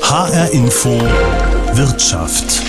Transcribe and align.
HR 0.00 0.52
Info 0.52 1.00
Wirtschaft. 1.72 2.62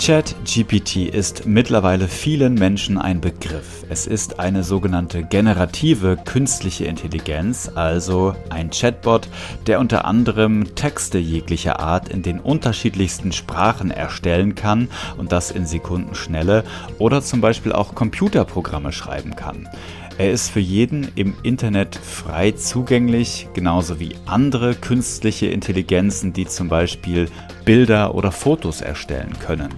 ChatGPT 0.00 0.96
ist 1.14 1.46
mittlerweile 1.46 2.08
vielen 2.08 2.54
Menschen 2.54 2.98
ein 2.98 3.20
Begriff. 3.20 3.84
Es 3.88 4.08
ist 4.08 4.40
eine 4.40 4.64
sogenannte 4.64 5.22
generative 5.22 6.16
künstliche 6.16 6.86
Intelligenz, 6.86 7.70
also 7.74 8.34
ein 8.50 8.70
Chatbot, 8.70 9.28
der 9.68 9.78
unter 9.78 10.04
anderem 10.04 10.74
Texte 10.74 11.18
jeglicher 11.18 11.78
Art 11.78 12.08
in 12.08 12.22
den 12.22 12.40
unterschiedlichsten 12.40 13.30
Sprachen 13.30 13.92
erstellen 13.92 14.56
kann 14.56 14.88
und 15.16 15.30
das 15.30 15.52
in 15.52 15.66
Sekundenschnelle 15.66 16.64
oder 16.98 17.22
zum 17.22 17.40
Beispiel 17.40 17.72
auch 17.72 17.94
Computerprogramme 17.94 18.92
schreiben 18.92 19.36
kann. 19.36 19.68
Er 20.16 20.30
ist 20.30 20.50
für 20.50 20.60
jeden 20.60 21.08
im 21.16 21.34
Internet 21.42 21.96
frei 21.96 22.52
zugänglich, 22.52 23.48
genauso 23.52 23.98
wie 23.98 24.14
andere 24.26 24.76
künstliche 24.76 25.46
Intelligenzen, 25.46 26.32
die 26.32 26.46
zum 26.46 26.68
Beispiel 26.68 27.28
Bilder 27.64 28.14
oder 28.14 28.30
Fotos 28.30 28.80
erstellen 28.80 29.32
können. 29.44 29.70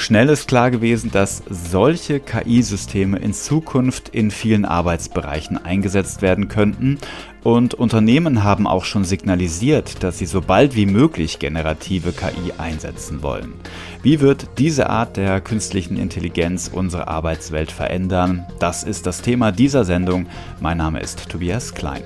Schnell 0.00 0.28
ist 0.28 0.46
klar 0.46 0.70
gewesen, 0.70 1.10
dass 1.10 1.42
solche 1.50 2.20
KI-Systeme 2.20 3.18
in 3.18 3.34
Zukunft 3.34 4.08
in 4.10 4.30
vielen 4.30 4.64
Arbeitsbereichen 4.64 5.58
eingesetzt 5.58 6.22
werden 6.22 6.46
könnten 6.46 6.98
und 7.42 7.74
Unternehmen 7.74 8.44
haben 8.44 8.68
auch 8.68 8.84
schon 8.84 9.02
signalisiert, 9.04 10.04
dass 10.04 10.18
sie 10.18 10.26
so 10.26 10.40
bald 10.40 10.76
wie 10.76 10.86
möglich 10.86 11.40
generative 11.40 12.12
KI 12.12 12.52
einsetzen 12.58 13.24
wollen. 13.24 13.54
Wie 14.00 14.20
wird 14.20 14.46
diese 14.58 14.88
Art 14.88 15.16
der 15.16 15.40
künstlichen 15.40 15.96
Intelligenz 15.96 16.70
unsere 16.72 17.08
Arbeitswelt 17.08 17.72
verändern? 17.72 18.46
Das 18.60 18.84
ist 18.84 19.04
das 19.04 19.20
Thema 19.20 19.50
dieser 19.50 19.84
Sendung. 19.84 20.26
Mein 20.60 20.78
Name 20.78 21.00
ist 21.00 21.28
Tobias 21.28 21.74
Klein. 21.74 22.04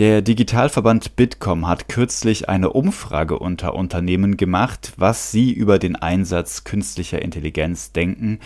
Der 0.00 0.22
Digitalverband 0.22 1.14
Bitkom 1.16 1.68
hat 1.68 1.90
kürzlich 1.90 2.48
eine 2.48 2.70
Umfrage 2.70 3.38
unter 3.38 3.74
Unternehmen 3.74 4.38
gemacht, 4.38 4.94
was 4.96 5.30
sie 5.30 5.52
über 5.52 5.78
den 5.78 5.94
Einsatz 5.94 6.64
künstlicher 6.64 7.20
Intelligenz 7.20 7.92
denken. 7.92 8.38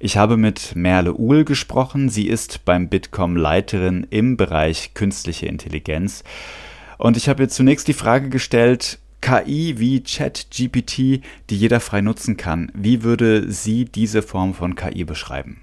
Ich 0.00 0.16
habe 0.16 0.38
mit 0.38 0.74
Merle 0.74 1.12
Uhl 1.12 1.44
gesprochen. 1.44 2.08
Sie 2.08 2.28
ist 2.28 2.64
beim 2.64 2.88
Bitkom 2.88 3.36
Leiterin 3.36 4.06
im 4.08 4.38
Bereich 4.38 4.94
künstliche 4.94 5.44
Intelligenz. 5.44 6.24
Und 6.96 7.18
ich 7.18 7.28
habe 7.28 7.42
ihr 7.42 7.50
zunächst 7.50 7.88
die 7.88 7.92
Frage 7.92 8.30
gestellt, 8.30 8.98
KI 9.20 9.74
wie 9.78 10.02
ChatGPT, 10.02 10.96
die 11.50 11.56
jeder 11.58 11.80
frei 11.80 12.00
nutzen 12.00 12.38
kann. 12.38 12.72
Wie 12.72 13.02
würde 13.02 13.52
sie 13.52 13.84
diese 13.84 14.22
Form 14.22 14.54
von 14.54 14.76
KI 14.76 15.04
beschreiben? 15.04 15.61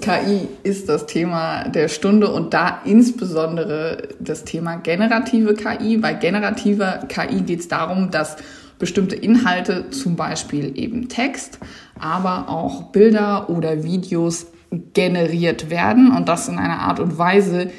KI 0.00 0.48
ist 0.62 0.88
das 0.88 1.06
Thema 1.06 1.68
der 1.68 1.88
Stunde 1.88 2.30
und 2.30 2.54
da 2.54 2.80
insbesondere 2.84 4.08
das 4.20 4.44
Thema 4.44 4.76
generative 4.76 5.54
KI. 5.54 5.98
Bei 5.98 6.14
generativer 6.14 7.04
KI 7.08 7.42
geht 7.42 7.60
es 7.60 7.68
darum, 7.68 8.10
dass 8.10 8.36
bestimmte 8.78 9.16
Inhalte, 9.16 9.90
zum 9.90 10.16
Beispiel 10.16 10.78
eben 10.78 11.08
Text, 11.08 11.58
aber 11.98 12.48
auch 12.48 12.84
Bilder 12.92 13.50
oder 13.50 13.82
Videos 13.82 14.46
generiert 14.94 15.70
werden 15.70 16.12
und 16.12 16.28
das 16.28 16.48
in 16.48 16.58
einer 16.58 16.80
Art 16.80 17.00
und 17.00 17.18
Weise, 17.18 17.70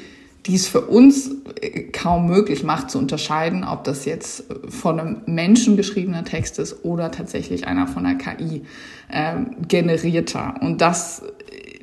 die 0.46 0.54
es 0.54 0.66
für 0.68 0.80
uns 0.82 1.30
äh, 1.60 1.82
kaum 1.92 2.26
möglich 2.26 2.64
macht 2.64 2.90
zu 2.90 2.98
unterscheiden, 2.98 3.64
ob 3.64 3.84
das 3.84 4.04
jetzt 4.04 4.44
von 4.68 4.98
einem 4.98 5.16
Menschen 5.26 5.76
geschriebener 5.76 6.24
Text 6.24 6.58
ist 6.58 6.84
oder 6.84 7.10
tatsächlich 7.10 7.66
einer 7.66 7.86
von 7.86 8.04
der 8.04 8.14
KI 8.14 8.62
äh, 9.08 9.34
generierter. 9.68 10.54
Und 10.60 10.80
das 10.80 11.22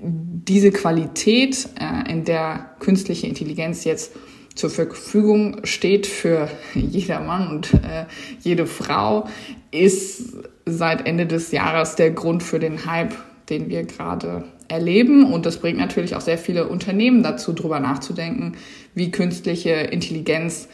diese 0.02 0.72
Qualität, 0.72 1.70
äh, 1.80 2.12
in 2.12 2.23
der 2.23 2.72
künstliche 2.80 3.28
Intelligenz 3.28 3.84
jetzt 3.84 4.14
zur 4.56 4.70
Verfügung 4.70 5.62
steht 5.64 6.08
für 6.08 6.50
jeder 6.73 7.20
Mann 7.20 7.50
und 7.50 7.73
äh, 7.73 8.06
jede 8.42 8.66
Frau, 8.66 9.28
ist 9.72 10.34
seit 10.66 11.08
Ende 11.08 11.25
des 11.25 11.52
Jahres 11.52 11.96
der 11.96 12.12
Grund 12.12 12.44
für 12.44 12.59
den 12.59 12.85
Hype, 12.85 13.13
den 13.50 13.69
wir 13.69 13.84
gerade 13.84 14.46
erleben. 14.68 15.31
Und 15.31 15.46
das 15.46 15.58
bringt 15.58 15.78
natürlich 15.78 16.16
auch 16.16 16.22
sehr 16.22 16.38
viele 16.38 16.68
Unternehmen 16.68 17.24
dazu, 17.24 17.53
darüber 17.53 17.79
nachzudenken, 17.79 18.53
wie 18.94 19.12
künstliche 19.12 19.72
Intelligenz 19.72 20.68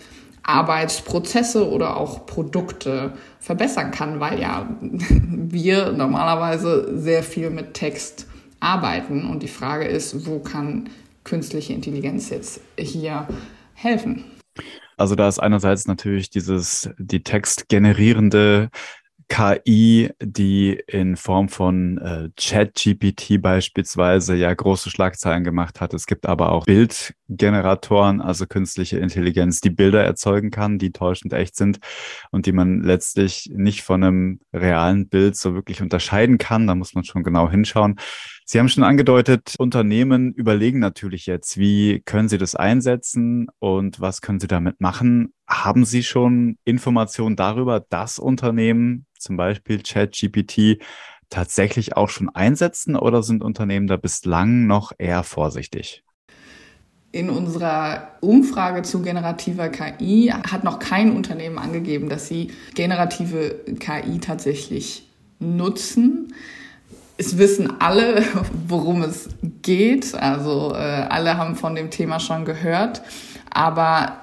Arbeitsprozesse 0.44 1.70
oder 1.70 1.96
auch 1.96 2.26
Produkte 2.26 3.14
verbessern 3.40 3.92
kann, 3.92 4.20
weil 4.20 4.42
ja 4.42 4.68
wir 4.82 5.92
normalerweise 5.92 7.00
sehr 7.00 7.24
viel 7.24 7.50
mit 7.50 7.74
Text 7.74 8.28
arbeiten. 8.64 9.26
Und 9.26 9.44
die 9.44 9.48
Frage 9.48 9.86
ist, 9.86 10.26
wo 10.26 10.40
kann 10.40 10.90
künstliche 11.24 11.74
Intelligenz 11.74 12.30
jetzt 12.30 12.62
hier 12.78 13.28
helfen? 13.74 14.26
Also 14.98 15.16
da 15.16 15.28
ist 15.28 15.40
einerseits 15.40 15.88
natürlich 15.88 16.30
dieses, 16.30 16.90
die 16.98 17.24
textgenerierende 17.24 18.70
KI, 19.30 20.12
die 20.22 20.80
in 20.88 21.16
Form 21.16 21.50
von 21.50 21.98
äh, 21.98 22.30
Chat-GPT 22.38 23.42
beispielsweise 23.42 24.36
ja 24.36 24.54
große 24.54 24.92
Schlagzeilen 24.92 25.44
gemacht 25.44 25.82
hat. 25.82 25.94
Es 25.94 26.06
gibt 26.06 26.28
aber 26.28 26.52
auch 26.52 26.66
Bildgeneratoren, 26.66 28.22
also 28.22 28.46
künstliche 28.46 29.00
Intelligenz, 29.00 29.60
die 29.60 29.72
Bilder 29.72 30.04
erzeugen 30.04 30.52
kann, 30.52 30.78
die 30.78 30.92
täuschend 30.92 31.34
echt 31.34 31.56
sind 31.56 31.80
und 32.32 32.46
die 32.46 32.52
man 32.52 32.82
letztlich 32.84 33.50
nicht 33.56 33.82
von 33.82 34.04
einem 34.04 34.40
realen 34.54 35.08
Bild 35.08 35.36
so 35.36 35.56
wirklich 35.56 35.82
unterscheiden 35.82 36.38
kann. 36.38 36.68
Da 36.68 36.76
muss 36.76 36.94
man 36.94 37.04
schon 37.04 37.24
genau 37.24 37.50
hinschauen. 37.50 37.96
Sie 38.46 38.60
haben 38.60 38.68
schon 38.68 38.84
angedeutet, 38.84 39.56
Unternehmen 39.58 40.34
überlegen 40.34 40.80
natürlich 40.80 41.26
jetzt, 41.28 41.58
wie 41.58 42.02
können 42.02 42.28
sie 42.28 42.38
das 42.38 42.56
einsetzen 42.56 43.48
und 43.60 44.02
was 44.02 44.22
können 44.22 44.40
sie 44.40 44.48
damit 44.48 44.82
machen. 44.82 45.34
Haben 45.48 45.86
Sie 45.86 46.04
schon 46.04 46.58
Informationen 46.66 47.36
darüber, 47.36 47.80
dass 47.80 48.20
Unternehmen 48.20 49.06
zum 49.18 49.38
Beispiel 49.38 49.82
ChatGPT 49.82 50.82
tatsächlich 51.30 51.96
auch 51.96 52.10
schon 52.10 52.30
einsetzen 52.30 52.96
oder 52.96 53.24
sind 53.24 53.44
Unternehmen 53.44 53.88
da 53.88 53.96
bislang 53.98 54.68
noch 54.68 54.92
eher 54.98 55.24
vorsichtig? 55.24 56.04
In 57.14 57.30
unserer 57.30 58.18
Umfrage 58.22 58.82
zu 58.82 59.02
generativer 59.02 59.70
KI 59.70 60.34
hat 60.34 60.64
noch 60.64 60.80
kein 60.80 61.16
Unternehmen 61.16 61.60
angegeben, 61.60 62.10
dass 62.10 62.28
sie 62.28 62.52
generative 62.74 63.64
KI 63.80 64.20
tatsächlich 64.20 65.08
nutzen 65.40 66.34
es 67.18 67.38
wissen 67.38 67.80
alle, 67.80 68.24
worum 68.68 69.02
es 69.04 69.30
geht. 69.62 70.16
Also 70.16 70.74
äh, 70.74 70.78
alle 70.78 71.38
haben 71.38 71.56
von 71.56 71.76
dem 71.76 71.90
Thema 71.90 72.20
schon 72.20 72.46
gehört. 72.46 73.02
Aber 73.50 74.18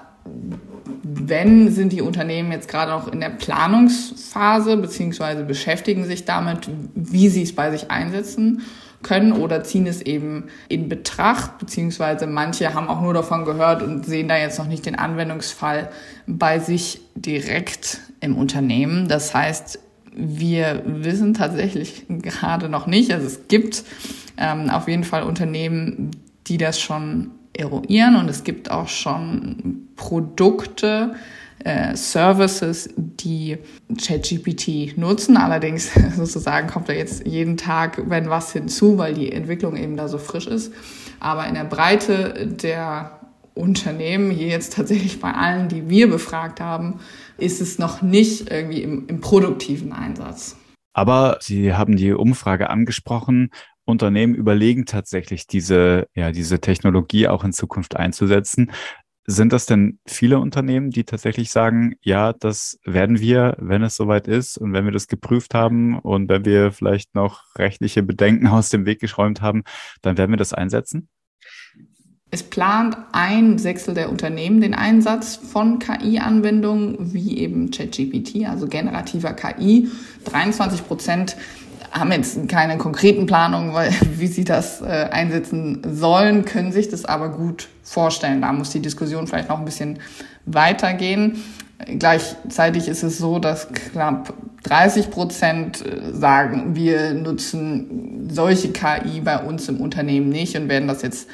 wenn 1.03 1.71
sind 1.71 1.93
die 1.93 2.03
Unternehmen 2.03 2.53
jetzt 2.53 2.69
gerade 2.69 2.95
auch 2.95 3.09
in 3.09 3.21
der 3.21 3.31
Planungsphase 3.31 4.77
beziehungsweise 4.77 5.45
beschäftigen 5.45 6.05
sich 6.05 6.25
damit, 6.25 6.69
wie 6.95 7.29
sie 7.29 7.43
es 7.43 7.55
bei 7.55 7.71
sich 7.71 7.91
einsetzen 7.91 8.63
können 9.03 9.33
oder 9.33 9.65
ziehen 9.65 9.87
es 9.87 10.03
eben 10.03 10.49
in 10.69 10.89
Betracht, 10.89 11.59
beziehungsweise 11.59 12.27
manche 12.27 12.75
haben 12.75 12.89
auch 12.89 13.01
nur 13.01 13.15
davon 13.15 13.45
gehört 13.45 13.83
und 13.83 14.05
sehen 14.05 14.29
da 14.29 14.37
jetzt 14.37 14.59
noch 14.59 14.67
nicht 14.67 14.85
den 14.85 14.95
Anwendungsfall 14.95 15.91
bei 16.27 16.59
sich 16.59 17.01
direkt 17.15 18.01
im 18.21 18.37
Unternehmen. 18.37 19.09
Das 19.09 19.35
heißt, 19.35 19.79
wir 20.13 20.83
wissen 20.85 21.35
tatsächlich 21.35 22.05
gerade 22.09 22.69
noch 22.69 22.87
nicht. 22.87 23.13
Also 23.13 23.27
es 23.27 23.49
gibt 23.49 23.85
ähm, 24.37 24.71
auf 24.71 24.89
jeden 24.89 25.05
Fall 25.05 25.23
Unternehmen, 25.23 26.11
die 26.47 26.59
das 26.59 26.81
schon 26.81 27.31
eruieren 27.53 28.17
und 28.17 28.29
es 28.29 28.45
gibt 28.45 28.71
auch 28.71 28.89
schon 28.89 29.89
Produkte, 29.97 31.15
äh, 31.65 31.95
Services, 31.95 32.89
die 32.97 33.59
ChatGPT 33.99 34.97
nutzen. 34.97 35.37
Allerdings 35.37 35.91
sozusagen 36.17 36.69
kommt 36.69 36.89
da 36.89 36.93
jetzt 36.93 37.27
jeden 37.27 37.57
Tag, 37.57 38.03
wenn 38.09 38.31
was 38.31 38.53
hinzu, 38.53 38.99
weil 38.99 39.15
die 39.15 39.31
Entwicklung 39.31 39.77
eben 39.77 39.97
da 39.97 40.09
so 40.09 40.19
frisch 40.19 40.47
ist. 40.47 40.73
Aber 41.19 41.47
in 41.47 41.55
der 41.55 41.65
Breite 41.65 42.47
der 42.47 43.21
Unternehmen, 43.55 44.31
hier 44.31 44.49
jetzt 44.49 44.75
tatsächlich 44.75 45.21
bei 45.21 45.33
allen, 45.33 45.69
die 45.69 45.91
wir 45.91 46.09
befragt 46.09 46.61
haben, 46.61 47.01
ist 47.41 47.61
es 47.61 47.79
noch 47.79 48.03
nicht 48.03 48.51
irgendwie 48.51 48.83
im, 48.83 49.07
im 49.09 49.21
produktiven 49.21 49.93
Einsatz. 49.93 50.57
Aber 50.93 51.39
Sie 51.41 51.75
haben 51.75 51.97
die 51.97 52.13
Umfrage 52.13 52.71
angesprochen. 52.71 53.51
Unternehmen 53.85 54.35
überlegen 54.35 54.87
tatsächlich, 54.87 55.47
diese, 55.47 56.07
ja, 56.15 56.33
diese 56.33 56.61
Technologie 56.61 57.29
auch 57.29 57.45
in 57.45 57.53
Zukunft 57.53 57.97
einzusetzen. 57.97 58.71
Sind 59.27 59.53
das 59.53 59.67
denn 59.67 59.99
viele 60.07 60.39
Unternehmen, 60.39 60.91
die 60.91 61.05
tatsächlich 61.05 61.51
sagen, 61.51 61.95
ja, 62.03 62.33
das 62.33 62.79
werden 62.85 63.21
wir, 63.21 63.57
wenn 63.59 63.83
es 63.83 63.97
soweit 63.97 64.27
ist 64.29 64.59
und 64.59 64.73
wenn 64.73 64.85
wir 64.85 64.93
das 64.93 65.07
geprüft 65.07 65.55
haben 65.55 65.99
und 65.99 66.29
wenn 66.29 66.45
wir 66.45 66.73
vielleicht 66.73 67.15
noch 67.15 67.43
rechtliche 67.57 68.03
Bedenken 68.03 68.47
aus 68.49 68.71
dem 68.71 68.87
Weg 68.87 69.01
geschräumt 69.01 69.41
haben, 69.41 69.63
dann 70.03 70.19
werden 70.19 70.33
wir 70.33 70.39
das 70.39 70.53
einsetzen? 70.53 71.09
Es 72.33 72.45
plant 72.45 72.97
ein 73.11 73.59
Sechstel 73.59 73.95
der 73.95 74.09
Unternehmen 74.09 74.61
den 74.61 74.73
Einsatz 74.73 75.37
von 75.37 75.81
KI-Anwendungen 75.81 77.13
wie 77.13 77.39
eben 77.39 77.71
ChatGPT, 77.71 78.47
also 78.49 78.69
generativer 78.69 79.33
KI. 79.33 79.89
23 80.27 80.87
Prozent 80.87 81.37
haben 81.91 82.13
jetzt 82.13 82.49
keine 82.49 82.79
konkreten 82.79 83.27
Planungen, 83.27 83.75
weil, 83.75 83.93
wie 84.17 84.29
sie 84.29 84.45
das 84.45 84.81
äh, 84.81 85.09
einsetzen 85.11 85.83
sollen, 85.85 86.45
können 86.45 86.71
sich 86.71 86.89
das 86.89 87.05
aber 87.05 87.31
gut 87.31 87.69
vorstellen. 87.83 88.43
Da 88.43 88.53
muss 88.53 88.71
die 88.71 88.81
Diskussion 88.81 89.27
vielleicht 89.27 89.49
noch 89.49 89.59
ein 89.59 89.65
bisschen 89.65 89.99
weitergehen. 90.47 91.43
Gleichzeitig 91.99 92.89
ist 92.89 93.03
es 93.03 93.19
so, 93.19 93.39
dass 93.39 93.73
knapp 93.73 94.35
30 94.65 95.11
Prozent 95.11 95.85
äh, 95.85 96.13
sagen, 96.13 96.77
wir 96.77 97.15
nutzen 97.15 98.29
solche 98.31 98.71
KI 98.71 99.21
bei 99.25 99.39
uns 99.39 99.69
im 99.69 99.81
Unternehmen 99.81 100.29
nicht 100.29 100.57
und 100.57 100.69
werden 100.69 100.87
das 100.87 101.03
jetzt 101.03 101.27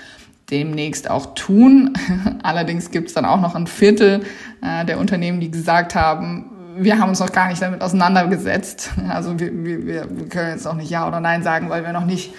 demnächst 0.51 1.11
auch 1.11 1.35
tun. 1.35 1.93
Allerdings 2.43 2.91
gibt 2.91 3.09
es 3.09 3.15
dann 3.15 3.25
auch 3.25 3.41
noch 3.41 3.55
ein 3.55 3.67
Viertel 3.67 4.23
äh, 4.63 4.85
der 4.85 4.99
Unternehmen, 4.99 5.41
die 5.41 5.51
gesagt 5.51 5.95
haben, 5.95 6.53
wir 6.79 6.99
haben 6.99 7.09
uns 7.09 7.21
noch 7.21 7.33
gar 7.33 7.49
nicht 7.49 7.63
damit 7.63 7.81
auseinandergesetzt. 7.81 8.91
Also 9.09 9.39
wir, 9.41 9.51
wir, 9.65 9.87
wir 9.87 10.29
können 10.29 10.51
jetzt 10.51 10.67
auch 10.67 10.75
nicht 10.75 10.91
Ja 10.91 11.09
oder 11.09 11.21
Nein 11.21 11.43
sagen, 11.43 11.71
weil 11.71 11.83
wir 11.85 11.93
noch 11.93 12.05
nicht 12.05 12.35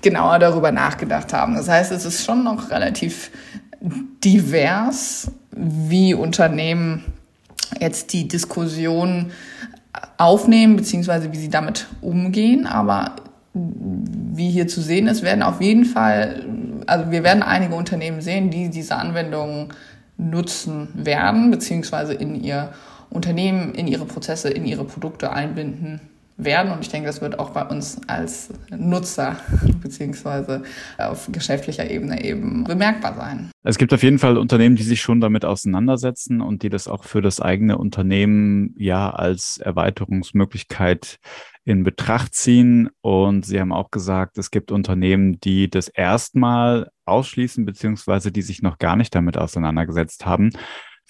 genauer 0.00 0.38
darüber 0.38 0.72
nachgedacht 0.72 1.32
haben. 1.32 1.54
Das 1.54 1.68
heißt, 1.68 1.92
es 1.92 2.04
ist 2.04 2.24
schon 2.24 2.44
noch 2.44 2.70
relativ 2.70 3.30
divers, 4.24 5.32
wie 5.50 6.14
Unternehmen 6.14 7.04
jetzt 7.80 8.12
die 8.12 8.28
Diskussion 8.28 9.32
aufnehmen, 10.18 10.76
beziehungsweise 10.76 11.32
wie 11.32 11.38
sie 11.38 11.50
damit 11.50 11.86
umgehen. 12.00 12.66
Aber 12.66 13.16
wie 13.52 14.50
hier 14.50 14.68
zu 14.68 14.80
sehen 14.80 15.08
ist, 15.08 15.22
werden 15.22 15.42
auf 15.42 15.60
jeden 15.60 15.84
Fall, 15.84 16.44
also 16.90 17.10
wir 17.10 17.22
werden 17.22 17.42
einige 17.42 17.74
Unternehmen 17.74 18.20
sehen, 18.20 18.50
die 18.50 18.68
diese 18.68 18.96
Anwendungen 18.96 19.68
nutzen 20.16 20.88
werden, 20.94 21.50
beziehungsweise 21.50 22.14
in 22.14 22.42
ihr 22.42 22.72
Unternehmen, 23.10 23.74
in 23.74 23.86
ihre 23.86 24.04
Prozesse, 24.04 24.50
in 24.50 24.66
ihre 24.66 24.84
Produkte 24.84 25.32
einbinden 25.32 26.00
werden. 26.44 26.72
Und 26.72 26.80
ich 26.80 26.88
denke, 26.88 27.06
das 27.06 27.20
wird 27.20 27.38
auch 27.38 27.50
bei 27.50 27.64
uns 27.64 28.00
als 28.06 28.50
Nutzer 28.70 29.36
beziehungsweise 29.82 30.62
auf 30.98 31.28
geschäftlicher 31.32 31.90
Ebene 31.90 32.24
eben 32.24 32.64
bemerkbar 32.64 33.14
sein. 33.14 33.50
Es 33.62 33.78
gibt 33.78 33.92
auf 33.92 34.02
jeden 34.02 34.18
Fall 34.18 34.38
Unternehmen, 34.38 34.76
die 34.76 34.82
sich 34.82 35.00
schon 35.00 35.20
damit 35.20 35.44
auseinandersetzen 35.44 36.40
und 36.40 36.62
die 36.62 36.70
das 36.70 36.88
auch 36.88 37.04
für 37.04 37.22
das 37.22 37.40
eigene 37.40 37.78
Unternehmen 37.78 38.74
ja 38.78 39.10
als 39.10 39.58
Erweiterungsmöglichkeit 39.58 41.18
in 41.64 41.84
Betracht 41.84 42.34
ziehen. 42.34 42.88
Und 43.00 43.44
Sie 43.44 43.60
haben 43.60 43.72
auch 43.72 43.90
gesagt, 43.90 44.38
es 44.38 44.50
gibt 44.50 44.72
Unternehmen, 44.72 45.40
die 45.40 45.68
das 45.68 45.88
erstmal 45.88 46.90
ausschließen, 47.04 47.64
beziehungsweise 47.64 48.32
die 48.32 48.42
sich 48.42 48.62
noch 48.62 48.78
gar 48.78 48.96
nicht 48.96 49.14
damit 49.14 49.36
auseinandergesetzt 49.36 50.24
haben 50.24 50.52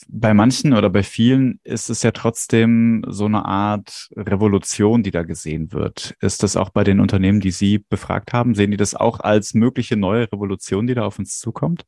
bei 0.09 0.35
manchen 0.35 0.73
oder 0.73 0.91
bei 0.91 1.03
vielen 1.03 1.61
ist 1.65 1.91
es 1.91 2.03
ja 2.03 2.11
trotzdem 2.11 3.05
so 3.09 3.27
eine 3.27 3.45
Art 3.45 4.09
Revolution, 4.17 5.03
die 5.03 5.11
da 5.11 5.23
gesehen 5.23 5.73
wird. 5.73 6.15
Ist 6.21 6.43
das 6.43 6.57
auch 6.57 6.71
bei 6.71 6.85
den 6.85 7.01
Unternehmen, 7.01 7.41
die 7.41 7.51
Sie 7.51 7.79
befragt 7.79 8.33
haben? 8.33 8.55
Sehen 8.55 8.71
die 8.71 8.77
das 8.77 8.95
auch 8.95 9.21
als 9.21 9.55
mögliche 9.55 9.97
neue 9.97 10.31
Revolution, 10.33 10.87
die 10.87 10.95
da 10.95 11.05
auf 11.05 11.19
uns 11.19 11.39
zukommt? 11.39 11.85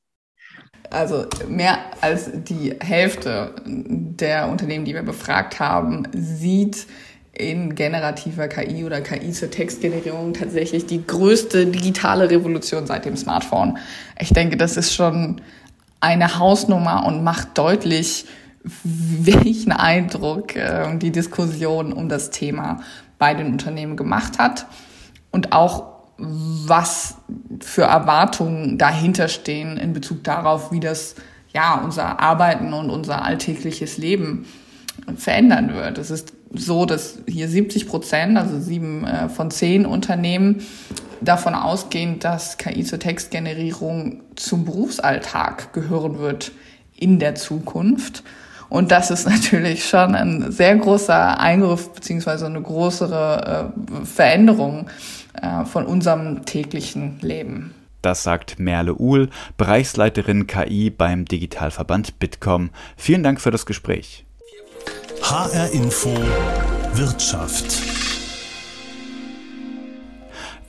Also 0.91 1.27
mehr 1.49 1.79
als 2.01 2.31
die 2.45 2.75
Hälfte 2.81 3.55
der 3.65 4.49
Unternehmen, 4.49 4.85
die 4.85 4.95
wir 4.95 5.03
befragt 5.03 5.59
haben, 5.59 6.07
sieht 6.13 6.87
in 7.33 7.75
generativer 7.75 8.47
KI 8.47 8.85
oder 8.85 9.01
KI 9.01 9.33
zur 9.33 9.51
Textgenerierung 9.51 10.35
tatsächlich 10.35 10.85
die 10.85 11.07
größte 11.07 11.67
digitale 11.67 12.31
Revolution 12.31 12.87
seit 12.87 13.07
dem 13.07 13.17
Smartphone. 13.17 13.79
Ich 14.21 14.31
denke, 14.31 14.59
das 14.59 14.77
ist 14.77 14.95
schon 14.95 15.41
eine 16.03 16.39
Hausnummer 16.39 17.07
und 17.07 17.25
macht 17.25 17.57
deutlich, 17.57 18.27
welchen 18.85 19.73
Eindruck 19.73 20.57
äh, 20.57 20.97
die 20.99 21.11
Diskussion 21.11 21.93
um 21.93 22.09
das 22.09 22.31
Thema 22.31 22.81
bei 23.19 23.35
den 23.35 23.47
Unternehmen 23.53 23.97
gemacht 23.97 24.39
hat 24.39 24.67
und 25.31 25.53
auch 25.53 25.93
was 26.19 27.17
für 27.61 27.83
Erwartungen 27.83 28.79
dahinter 28.79 29.29
stehen 29.29 29.77
in 29.77 29.93
Bezug 29.93 30.23
darauf, 30.25 30.71
wie 30.71 30.81
das 30.81 31.15
ja 31.53 31.81
unser 31.83 32.21
Arbeiten 32.21 32.73
und 32.73 32.91
unser 32.91 33.25
alltägliches 33.25 33.97
Leben 33.97 34.47
verändern 35.17 35.75
wird. 35.75 35.99
Es 35.99 36.11
ist 36.11 36.33
so, 36.53 36.85
dass 36.85 37.19
hier 37.27 37.49
70 37.49 37.89
Prozent, 37.89 38.37
also 38.37 38.61
sieben 38.61 39.05
äh, 39.05 39.29
von 39.29 39.51
zehn 39.51 39.87
Unternehmen, 39.87 40.63
davon 41.25 41.55
ausgehen, 41.55 42.19
dass 42.19 42.59
KI 42.59 42.85
zur 42.85 42.99
Textgenerierung 42.99 44.23
zum 44.37 44.65
Berufsalltag 44.65 45.73
gehören 45.73 46.19
wird 46.19 46.53
in 46.97 47.19
der 47.19 47.35
Zukunft. 47.35 48.23
Und 48.69 48.91
das 48.91 49.11
ist 49.11 49.27
natürlich 49.29 49.89
schon 49.89 50.15
ein 50.15 50.51
sehr 50.51 50.77
großer 50.77 51.39
Eingriff 51.39 51.91
beziehungsweise 51.91 52.47
eine 52.47 52.63
größere 52.63 53.73
äh, 53.77 54.05
Veränderung 54.07 54.89
äh, 55.35 55.65
von 55.65 55.87
unserem 55.87 56.45
täglichen 56.45 57.19
Leben. 57.21 57.75
Das 58.01 58.25
sagt 58.25 58.59
Merle 58.59 58.97
Uhl, 58.97 59.29
Bereichsleiterin 59.57 60.49
KI 60.49 60.91
beim 60.91 61.25
Digitalverband 61.25 62.19
Bitkom. 62.19 62.71
Vielen 62.97 63.23
Dank 63.23 63.41
für 63.41 63.53
das 63.53 63.65
Gespräch. 63.65 64.25
HR 65.23 65.71
Info 65.71 66.11
Wirtschaft. 66.95 68.02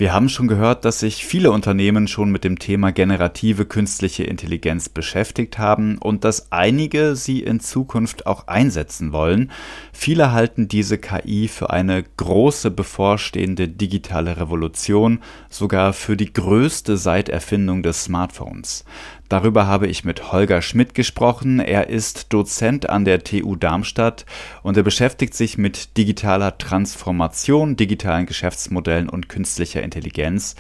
Wir 0.03 0.11
haben 0.11 0.27
schon 0.27 0.50
gehört, 0.50 0.83
dass 0.83 1.00
sich 1.00 1.25
viele 1.25 1.53
Unternehmen 1.53 2.09
schon 2.09 2.29
mit 2.29 2.44
dem 2.44 2.59
Thema 2.59 2.91
generative 2.91 3.63
künstliche 3.65 4.25
Intelligenz 4.25 4.89
beschäftigt 4.89 5.59
haben 5.59 5.97
und 5.97 6.25
dass 6.25 6.51
einige 6.51 7.15
sie 7.15 7.39
in 7.39 7.61
Zukunft 7.61 8.27
auch 8.27 8.47
einsetzen 8.47 9.13
wollen. 9.13 9.50
Viele 9.94 10.33
halten 10.33 10.67
diese 10.67 10.97
KI 10.97 11.47
für 11.47 11.69
eine 11.69 12.03
große 12.17 12.69
bevorstehende 12.69 13.69
digitale 13.69 14.35
Revolution, 14.35 15.21
sogar 15.50 15.94
für 15.94 16.17
die 16.17 16.33
größte 16.33 16.97
seit 16.97 17.29
Erfindung 17.29 17.81
des 17.81 18.03
Smartphones. 18.03 18.83
Darüber 19.30 19.66
habe 19.66 19.88
ich 19.88 20.04
mit 20.04 20.31
Holger 20.31 20.62
Schmidt 20.62 20.94
gesprochen. 20.94 21.60
Er 21.60 21.90
ist 21.90 22.31
Dozent 22.34 22.90
an 22.90 23.06
der 23.06 23.24
TU 23.24 23.56
Darmstadt 23.56 24.25
und 24.62 24.78
er 24.78 24.84
beschäftigt 24.84 25.34
sich 25.34 25.58
mit 25.58 25.98
digitaler 25.98 26.58
Transformation, 26.58 27.75
digitalen 27.75 28.25
Geschäftsmodellen 28.25 29.10
und 29.10 29.30
künstlicher 29.30 29.81
Intelligenz. 29.81 30.56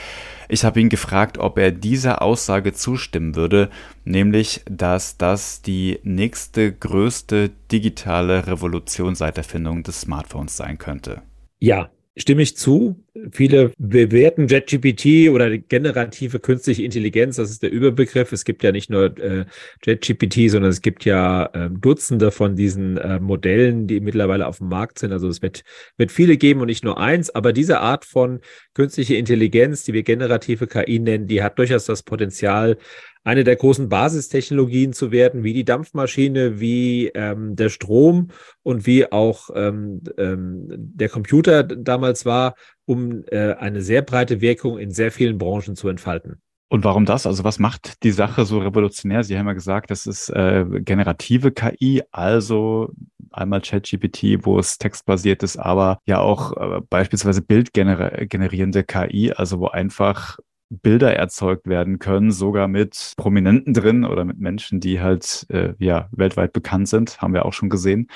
Ich 0.49 0.63
habe 0.65 0.79
ihn 0.79 0.89
gefragt, 0.89 1.37
ob 1.37 1.57
er 1.57 1.71
dieser 1.71 2.21
Aussage 2.21 2.73
zustimmen 2.73 3.35
würde, 3.35 3.69
nämlich, 4.05 4.61
dass 4.69 5.17
das 5.17 5.61
die 5.61 5.99
nächste 6.03 6.71
größte 6.71 7.51
digitale 7.71 8.47
Revolution 8.47 9.15
seit 9.15 9.37
Erfindung 9.37 9.83
des 9.83 10.01
Smartphones 10.01 10.57
sein 10.57 10.77
könnte. 10.77 11.21
Ja, 11.59 11.89
stimme 12.15 12.43
ich 12.43 12.55
zu. 12.55 13.03
Viele 13.31 13.71
bewerten 13.77 14.47
JetGPT 14.47 15.29
oder 15.29 15.57
generative 15.57 16.39
künstliche 16.39 16.83
Intelligenz, 16.83 17.37
das 17.37 17.49
ist 17.49 17.63
der 17.63 17.71
Überbegriff. 17.71 18.31
Es 18.31 18.45
gibt 18.45 18.63
ja 18.63 18.71
nicht 18.71 18.89
nur 18.89 19.17
äh, 19.17 19.45
JetGPT, 19.85 20.51
sondern 20.51 20.71
es 20.71 20.81
gibt 20.81 21.05
ja 21.05 21.45
äh, 21.53 21.69
Dutzende 21.71 22.31
von 22.31 22.55
diesen 22.55 22.97
äh, 22.97 23.19
Modellen, 23.19 23.87
die 23.87 23.99
mittlerweile 23.99 24.47
auf 24.47 24.59
dem 24.59 24.69
Markt 24.69 24.99
sind. 24.99 25.11
Also 25.11 25.27
es 25.27 25.41
wird, 25.41 25.63
wird 25.97 26.11
viele 26.11 26.37
geben 26.37 26.61
und 26.61 26.67
nicht 26.67 26.83
nur 26.83 26.99
eins. 26.99 27.29
Aber 27.29 27.53
diese 27.53 27.79
Art 27.79 28.05
von 28.05 28.39
künstliche 28.73 29.15
Intelligenz, 29.15 29.83
die 29.83 29.93
wir 29.93 30.03
generative 30.03 30.67
KI 30.67 30.99
nennen, 30.99 31.27
die 31.27 31.41
hat 31.41 31.57
durchaus 31.57 31.85
das 31.85 32.03
Potenzial, 32.03 32.77
eine 33.23 33.43
der 33.43 33.55
großen 33.55 33.89
Basistechnologien 33.89 34.93
zu 34.93 35.11
werden, 35.11 35.43
wie 35.43 35.53
die 35.53 35.65
Dampfmaschine, 35.65 36.59
wie 36.59 37.07
ähm, 37.09 37.55
der 37.55 37.69
Strom 37.69 38.29
und 38.63 38.85
wie 38.85 39.11
auch 39.11 39.49
ähm, 39.55 40.01
ähm, 40.17 40.65
der 40.67 41.09
Computer 41.09 41.63
damals 41.63 42.25
war, 42.25 42.55
um 42.85 43.23
äh, 43.31 43.53
eine 43.53 43.81
sehr 43.81 44.01
breite 44.01 44.41
Wirkung 44.41 44.77
in 44.77 44.91
sehr 44.91 45.11
vielen 45.11 45.37
Branchen 45.37 45.75
zu 45.75 45.87
entfalten. 45.87 46.41
Und 46.69 46.83
warum 46.85 47.05
das? 47.05 47.27
Also 47.27 47.43
was 47.43 47.59
macht 47.59 48.03
die 48.03 48.11
Sache 48.11 48.45
so 48.45 48.57
revolutionär? 48.57 49.23
Sie 49.23 49.37
haben 49.37 49.45
ja 49.45 49.53
gesagt, 49.53 49.91
das 49.91 50.07
ist 50.07 50.29
äh, 50.29 50.65
generative 50.79 51.51
KI, 51.51 52.01
also 52.11 52.91
einmal 53.31 53.61
ChatGPT, 53.61 54.43
wo 54.43 54.57
es 54.57 54.79
textbasiert 54.79 55.43
ist, 55.43 55.57
aber 55.57 55.99
ja 56.07 56.19
auch 56.19 56.57
äh, 56.57 56.81
beispielsweise 56.89 57.43
bildgenerierende 57.43 58.83
KI, 58.83 59.31
also 59.33 59.59
wo 59.59 59.67
einfach 59.67 60.39
Bilder 60.69 61.15
erzeugt 61.15 61.67
werden 61.67 61.99
können, 61.99 62.31
sogar 62.31 62.67
mit 62.67 63.13
Prominenten 63.17 63.73
drin 63.73 64.05
oder 64.05 64.25
mit 64.25 64.39
Menschen, 64.39 64.79
die 64.79 65.01
halt 65.01 65.45
äh, 65.49 65.73
ja 65.77 66.09
weltweit 66.11 66.53
bekannt 66.53 66.87
sind, 66.87 67.21
haben 67.21 67.33
wir 67.33 67.45
auch 67.45 67.53
schon 67.53 67.69
gesehen. 67.69 68.07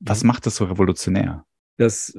Was 0.00 0.22
mhm. 0.22 0.28
macht 0.28 0.46
das 0.46 0.56
so 0.56 0.64
revolutionär? 0.64 1.44
Das 1.76 2.16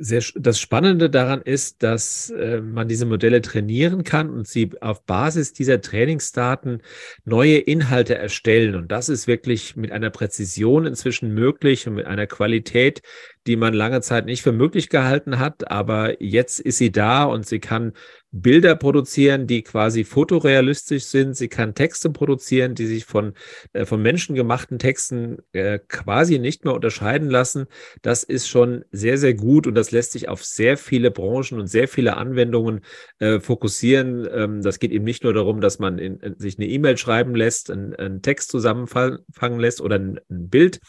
sehr, 0.00 0.22
das 0.34 0.60
Spannende 0.60 1.10
daran 1.10 1.42
ist, 1.42 1.82
dass 1.82 2.30
äh, 2.30 2.60
man 2.60 2.88
diese 2.88 3.06
Modelle 3.06 3.40
trainieren 3.42 4.04
kann 4.04 4.30
und 4.30 4.46
sie 4.46 4.70
auf 4.80 5.04
Basis 5.04 5.52
dieser 5.52 5.80
Trainingsdaten 5.80 6.82
neue 7.24 7.58
Inhalte 7.58 8.14
erstellen. 8.16 8.74
Und 8.74 8.92
das 8.92 9.08
ist 9.08 9.26
wirklich 9.26 9.76
mit 9.76 9.92
einer 9.92 10.10
Präzision 10.10 10.86
inzwischen 10.86 11.34
möglich 11.34 11.86
und 11.86 11.94
mit 11.94 12.06
einer 12.06 12.26
Qualität, 12.26 13.02
die 13.46 13.56
man 13.56 13.74
lange 13.74 14.00
Zeit 14.00 14.26
nicht 14.26 14.42
für 14.42 14.52
möglich 14.52 14.88
gehalten 14.88 15.38
hat. 15.38 15.70
Aber 15.70 16.22
jetzt 16.22 16.60
ist 16.60 16.78
sie 16.78 16.92
da 16.92 17.24
und 17.24 17.46
sie 17.46 17.58
kann 17.58 17.92
Bilder 18.30 18.76
produzieren, 18.76 19.46
die 19.46 19.62
quasi 19.62 20.04
fotorealistisch 20.04 21.04
sind. 21.04 21.34
Sie 21.34 21.48
kann 21.48 21.74
Texte 21.74 22.10
produzieren, 22.10 22.74
die 22.74 22.86
sich 22.86 23.06
von, 23.06 23.32
äh, 23.72 23.86
von 23.86 24.02
menschengemachten 24.02 24.78
Texten 24.78 25.38
äh, 25.52 25.78
quasi 25.88 26.38
nicht 26.38 26.64
mehr 26.64 26.74
unterscheiden 26.74 27.30
lassen. 27.30 27.66
Das 28.02 28.22
ist 28.22 28.48
schon 28.48 28.84
sehr, 28.92 29.16
sehr 29.16 29.34
gut 29.34 29.66
und 29.66 29.74
das 29.74 29.92
lässt 29.92 30.12
sich 30.12 30.28
auf 30.28 30.44
sehr 30.44 30.76
viele 30.76 31.10
Branchen 31.10 31.58
und 31.58 31.68
sehr 31.68 31.88
viele 31.88 32.18
Anwendungen 32.18 32.80
äh, 33.18 33.40
fokussieren. 33.40 34.28
Ähm, 34.30 34.62
das 34.62 34.78
geht 34.78 34.92
eben 34.92 35.04
nicht 35.04 35.24
nur 35.24 35.32
darum, 35.32 35.62
dass 35.62 35.78
man 35.78 35.98
in, 35.98 36.18
in, 36.20 36.38
sich 36.38 36.58
eine 36.58 36.68
E-Mail 36.68 36.98
schreiben 36.98 37.34
lässt, 37.34 37.70
einen, 37.70 37.94
einen 37.94 38.20
Text 38.20 38.50
zusammenfangen 38.50 39.58
lässt 39.58 39.80
oder 39.80 39.96
ein, 39.96 40.20
ein 40.30 40.50
Bild 40.50 40.80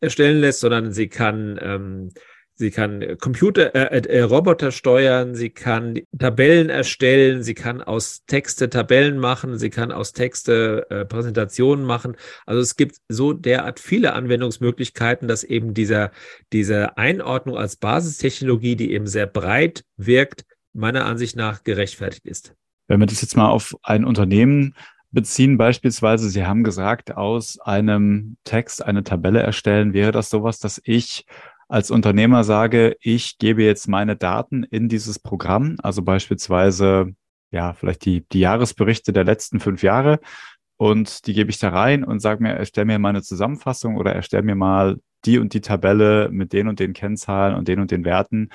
erstellen 0.00 0.40
lässt, 0.40 0.60
sondern 0.60 0.92
sie 0.92 1.08
kann 1.08 1.58
ähm, 1.62 2.08
Sie 2.60 2.70
kann 2.70 3.16
Computer, 3.18 3.74
äh, 3.74 4.00
äh, 4.00 4.18
äh, 4.18 4.20
Roboter 4.20 4.70
steuern, 4.70 5.34
sie 5.34 5.48
kann 5.48 5.98
Tabellen 6.18 6.68
erstellen, 6.68 7.42
sie 7.42 7.54
kann 7.54 7.80
aus 7.80 8.26
Texte 8.26 8.68
Tabellen 8.68 9.16
machen, 9.16 9.58
sie 9.58 9.70
kann 9.70 9.90
aus 9.90 10.12
Texte 10.12 10.86
äh, 10.90 11.06
Präsentationen 11.06 11.86
machen. 11.86 12.18
Also 12.44 12.60
es 12.60 12.76
gibt 12.76 12.96
so 13.08 13.32
derart 13.32 13.80
viele 13.80 14.12
Anwendungsmöglichkeiten, 14.12 15.26
dass 15.26 15.42
eben 15.42 15.72
dieser, 15.72 16.10
diese 16.52 16.98
Einordnung 16.98 17.56
als 17.56 17.76
Basistechnologie, 17.76 18.76
die 18.76 18.92
eben 18.92 19.06
sehr 19.06 19.26
breit 19.26 19.86
wirkt, 19.96 20.44
meiner 20.74 21.06
Ansicht 21.06 21.36
nach 21.36 21.64
gerechtfertigt 21.64 22.26
ist. 22.26 22.54
Wenn 22.88 23.00
wir 23.00 23.06
das 23.06 23.22
jetzt 23.22 23.38
mal 23.38 23.48
auf 23.48 23.74
ein 23.82 24.04
Unternehmen 24.04 24.74
beziehen, 25.12 25.56
beispielsweise, 25.56 26.28
Sie 26.28 26.44
haben 26.44 26.62
gesagt, 26.62 27.16
aus 27.16 27.58
einem 27.58 28.36
Text 28.44 28.84
eine 28.84 29.02
Tabelle 29.02 29.40
erstellen, 29.40 29.94
wäre 29.94 30.12
das 30.12 30.28
sowas, 30.28 30.58
dass 30.58 30.78
ich 30.84 31.24
als 31.70 31.92
Unternehmer 31.92 32.42
sage, 32.42 32.96
ich 33.00 33.38
gebe 33.38 33.62
jetzt 33.62 33.86
meine 33.86 34.16
Daten 34.16 34.64
in 34.64 34.88
dieses 34.88 35.20
Programm, 35.20 35.76
also 35.82 36.02
beispielsweise, 36.02 37.14
ja, 37.52 37.74
vielleicht 37.74 38.04
die, 38.04 38.26
die 38.28 38.40
Jahresberichte 38.40 39.12
der 39.12 39.22
letzten 39.22 39.60
fünf 39.60 39.84
Jahre 39.84 40.18
und 40.76 41.26
die 41.26 41.32
gebe 41.32 41.50
ich 41.50 41.60
da 41.60 41.68
rein 41.68 42.02
und 42.02 42.18
sage 42.18 42.42
mir, 42.42 42.54
erstell 42.54 42.86
mir 42.86 42.98
meine 42.98 43.22
Zusammenfassung 43.22 43.96
oder 43.96 44.12
erstell 44.12 44.42
mir 44.42 44.56
mal 44.56 44.98
die 45.24 45.38
und 45.38 45.54
die 45.54 45.60
Tabelle 45.60 46.28
mit 46.32 46.52
den 46.52 46.66
und 46.66 46.80
den 46.80 46.92
Kennzahlen 46.92 47.54
und 47.54 47.68
den 47.68 47.78
und 47.78 47.92
den 47.92 48.04
Werten. 48.04 48.48